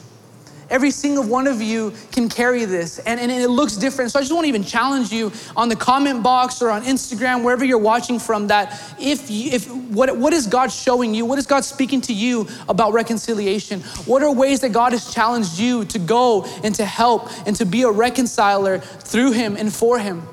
Every 0.73 0.89
single 0.89 1.23
one 1.23 1.45
of 1.45 1.61
you 1.61 1.93
can 2.11 2.27
carry 2.27 2.65
this, 2.65 2.97
and, 2.97 3.19
and 3.19 3.31
it 3.31 3.47
looks 3.47 3.75
different. 3.75 4.09
So 4.09 4.17
I 4.17 4.23
just 4.23 4.33
want 4.33 4.45
to 4.45 4.49
even 4.49 4.63
challenge 4.63 5.11
you 5.11 5.31
on 5.55 5.69
the 5.69 5.75
comment 5.75 6.23
box 6.23 6.63
or 6.63 6.71
on 6.71 6.81
Instagram, 6.81 7.43
wherever 7.43 7.63
you're 7.63 7.77
watching 7.77 8.17
from, 8.17 8.47
that 8.47 8.95
if, 8.99 9.29
you, 9.29 9.51
if 9.51 9.71
what, 9.71 10.17
what 10.17 10.33
is 10.33 10.47
God 10.47 10.71
showing 10.71 11.13
you? 11.13 11.25
What 11.25 11.37
is 11.37 11.45
God 11.45 11.63
speaking 11.63 12.01
to 12.01 12.13
you 12.13 12.47
about 12.67 12.91
reconciliation? 12.91 13.81
What 14.07 14.23
are 14.23 14.33
ways 14.33 14.61
that 14.61 14.71
God 14.71 14.93
has 14.93 15.13
challenged 15.13 15.59
you 15.59 15.85
to 15.85 15.99
go 15.99 16.45
and 16.63 16.73
to 16.73 16.85
help 16.85 17.29
and 17.45 17.55
to 17.57 17.67
be 17.67 17.83
a 17.83 17.91
reconciler 17.91 18.79
through 18.79 19.33
Him 19.33 19.55
and 19.55 19.71
for 19.71 19.99
Him? 19.99 20.27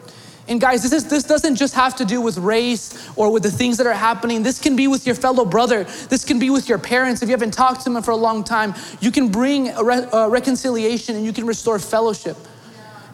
And 0.51 0.61
guys, 0.61 0.83
this, 0.83 0.93
is, 0.93 1.05
this 1.05 1.23
doesn't 1.23 1.55
just 1.55 1.75
have 1.75 1.95
to 1.97 2.05
do 2.05 2.21
with 2.21 2.37
race 2.37 3.09
or 3.15 3.31
with 3.31 3.45
the 3.45 3.53
things 3.53 3.79
that 3.79 3.87
are 3.87 3.95
happening. 3.95 4.43
This 4.43 4.59
can 4.59 4.75
be 4.75 4.89
with 4.89 5.07
your 5.07 5.15
fellow 5.15 5.45
brother. 5.45 5.85
This 5.85 6.25
can 6.25 6.41
be 6.41 6.51
with 6.51 6.69
your 6.69 6.79
parents. 6.79 7.23
If 7.23 7.29
you 7.29 7.35
haven't 7.35 7.55
talked 7.55 7.83
to 7.83 7.91
them 7.91 8.03
for 8.03 8.11
a 8.11 8.17
long 8.17 8.43
time, 8.43 8.75
you 9.01 9.13
can 9.13 9.29
bring 9.29 9.69
a, 9.69 9.85
re- 9.85 10.09
a 10.13 10.29
reconciliation 10.29 11.15
and 11.15 11.25
you 11.25 11.33
can 11.33 11.47
restore 11.47 11.79
fellowship. 11.79 12.37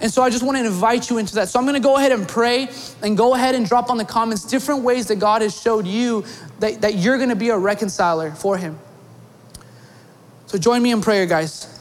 And 0.00 0.10
so 0.10 0.22
I 0.22 0.30
just 0.30 0.42
want 0.42 0.56
to 0.56 0.64
invite 0.64 1.10
you 1.10 1.18
into 1.18 1.34
that. 1.34 1.50
So 1.50 1.58
I'm 1.58 1.66
going 1.66 1.80
to 1.80 1.86
go 1.86 1.98
ahead 1.98 2.12
and 2.12 2.26
pray 2.26 2.70
and 3.02 3.18
go 3.18 3.34
ahead 3.34 3.54
and 3.54 3.66
drop 3.66 3.90
on 3.90 3.98
the 3.98 4.04
comments 4.06 4.44
different 4.44 4.82
ways 4.82 5.06
that 5.08 5.16
God 5.16 5.42
has 5.42 5.60
showed 5.60 5.86
you 5.86 6.24
that, 6.60 6.80
that 6.80 6.94
you're 6.94 7.18
going 7.18 7.28
to 7.28 7.36
be 7.36 7.50
a 7.50 7.58
reconciler 7.58 8.30
for 8.30 8.56
Him. 8.56 8.78
So 10.46 10.56
join 10.56 10.82
me 10.82 10.90
in 10.90 11.02
prayer, 11.02 11.26
guys. 11.26 11.75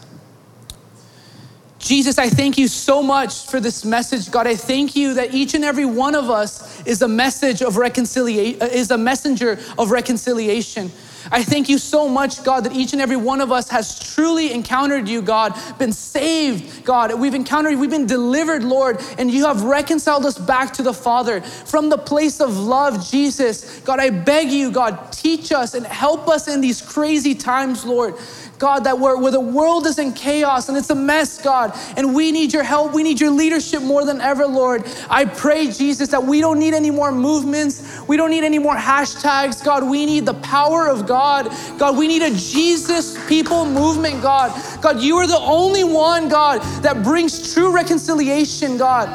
Jesus, 1.85 2.17
I 2.17 2.29
thank 2.29 2.57
you 2.57 2.67
so 2.67 3.03
much 3.03 3.45
for 3.45 3.59
this 3.59 3.85
message. 3.85 4.31
God, 4.31 4.47
I 4.47 4.55
thank 4.55 4.95
you 4.95 5.13
that 5.13 5.35
each 5.35 5.53
and 5.53 5.63
every 5.63 5.85
one 5.85 6.15
of 6.15 6.31
us 6.31 6.83
is 6.83 7.03
a 7.03 7.07
message 7.07 7.61
of 7.61 7.77
reconciliation, 7.77 8.59
uh, 8.59 8.65
is 8.65 8.89
a 8.89 8.97
messenger 8.97 9.59
of 9.77 9.91
reconciliation. 9.91 10.91
I 11.31 11.43
thank 11.43 11.69
you 11.69 11.77
so 11.77 12.07
much, 12.07 12.43
God, 12.43 12.65
that 12.65 12.73
each 12.73 12.93
and 12.93 13.01
every 13.01 13.17
one 13.17 13.41
of 13.41 13.51
us 13.51 13.69
has 13.69 14.13
truly 14.13 14.51
encountered 14.51 15.07
you, 15.07 15.21
God, 15.21 15.53
been 15.77 15.91
saved, 15.91 16.85
God. 16.85 17.13
We've 17.19 17.33
encountered, 17.33 17.77
we've 17.77 17.89
been 17.89 18.05
delivered, 18.05 18.63
Lord, 18.63 18.99
and 19.17 19.29
you 19.31 19.45
have 19.45 19.63
reconciled 19.63 20.25
us 20.25 20.37
back 20.37 20.73
to 20.73 20.83
the 20.83 20.93
Father 20.93 21.41
from 21.41 21.89
the 21.89 21.97
place 21.97 22.41
of 22.41 22.57
love, 22.57 23.07
Jesus. 23.09 23.79
God, 23.81 23.99
I 23.99 24.09
beg 24.09 24.51
you, 24.51 24.71
God, 24.71 25.11
teach 25.11 25.51
us 25.51 25.73
and 25.73 25.85
help 25.85 26.27
us 26.27 26.47
in 26.47 26.61
these 26.61 26.81
crazy 26.81 27.35
times, 27.35 27.85
Lord. 27.85 28.15
God, 28.57 28.85
that 28.85 28.99
where, 28.99 29.17
where 29.17 29.31
the 29.31 29.39
world 29.39 29.85
is 29.85 29.99
in 29.99 30.13
chaos 30.13 30.69
and 30.69 30.77
it's 30.77 30.89
a 30.89 30.95
mess, 30.95 31.41
God, 31.41 31.77
and 31.97 32.15
we 32.15 32.31
need 32.31 32.53
your 32.53 32.63
help. 32.63 32.93
We 32.93 33.03
need 33.03 33.19
your 33.19 33.31
leadership 33.31 33.81
more 33.81 34.05
than 34.05 34.21
ever, 34.21 34.45
Lord. 34.45 34.85
I 35.09 35.25
pray, 35.25 35.71
Jesus, 35.71 36.09
that 36.09 36.23
we 36.23 36.39
don't 36.39 36.59
need 36.59 36.73
any 36.73 36.91
more 36.91 37.11
movements. 37.11 38.01
We 38.07 38.17
don't 38.17 38.29
need 38.29 38.43
any 38.43 38.59
more 38.59 38.75
hashtags, 38.75 39.63
God. 39.63 39.83
We 39.83 40.05
need 40.05 40.25
the 40.25 40.35
power 40.35 40.87
of 40.87 41.05
God. 41.05 41.51
God, 41.77 41.97
we 41.97 42.07
need 42.07 42.21
a 42.21 42.33
Jesus 42.33 43.17
people 43.27 43.65
movement, 43.65 44.21
God. 44.21 44.51
God, 44.81 45.01
you 45.01 45.17
are 45.17 45.27
the 45.27 45.39
only 45.39 45.83
one, 45.83 46.29
God, 46.29 46.61
that 46.81 47.03
brings 47.03 47.53
true 47.53 47.71
reconciliation, 47.71 48.77
God. 48.77 49.09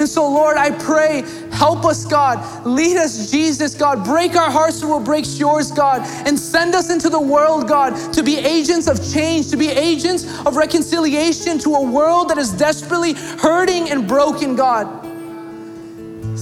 And 0.00 0.08
so, 0.08 0.26
Lord, 0.26 0.56
I 0.56 0.70
pray, 0.70 1.22
help 1.60 1.84
us, 1.84 2.06
God. 2.06 2.66
Lead 2.66 2.96
us, 2.96 3.30
Jesus, 3.30 3.74
God. 3.74 4.02
Break 4.02 4.34
our 4.34 4.50
hearts 4.50 4.80
so 4.80 4.88
we'll 4.88 5.04
break 5.04 5.26
yours, 5.38 5.70
God. 5.70 6.00
And 6.26 6.38
send 6.38 6.74
us 6.74 6.88
into 6.88 7.10
the 7.10 7.20
world, 7.20 7.68
God, 7.68 8.14
to 8.14 8.22
be 8.22 8.38
agents 8.38 8.88
of 8.88 8.96
change, 9.12 9.50
to 9.50 9.58
be 9.58 9.68
agents 9.68 10.24
of 10.46 10.56
reconciliation 10.56 11.58
to 11.58 11.74
a 11.74 11.82
world 11.82 12.30
that 12.30 12.38
is 12.38 12.50
desperately 12.50 13.12
hurting 13.12 13.90
and 13.90 14.08
broken, 14.08 14.56
God. 14.56 14.86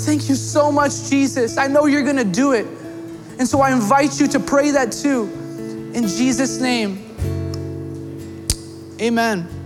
Thank 0.07 0.29
you 0.29 0.37
so 0.37 0.71
much, 0.71 1.11
Jesus. 1.11 1.59
I 1.59 1.67
know 1.67 1.87
you're 1.87 2.05
going 2.05 2.17
to 2.17 2.25
do 2.25 2.53
it. 2.53 2.67
And 3.41 3.49
so 3.49 3.61
I 3.61 3.73
invite 3.73 4.21
you 4.21 4.29
to 4.29 4.39
pray 4.39 4.71
that 4.71 4.93
too. 4.93 5.25
In 5.95 6.07
Jesus' 6.07 6.61
name, 6.61 7.05
amen. 9.01 9.58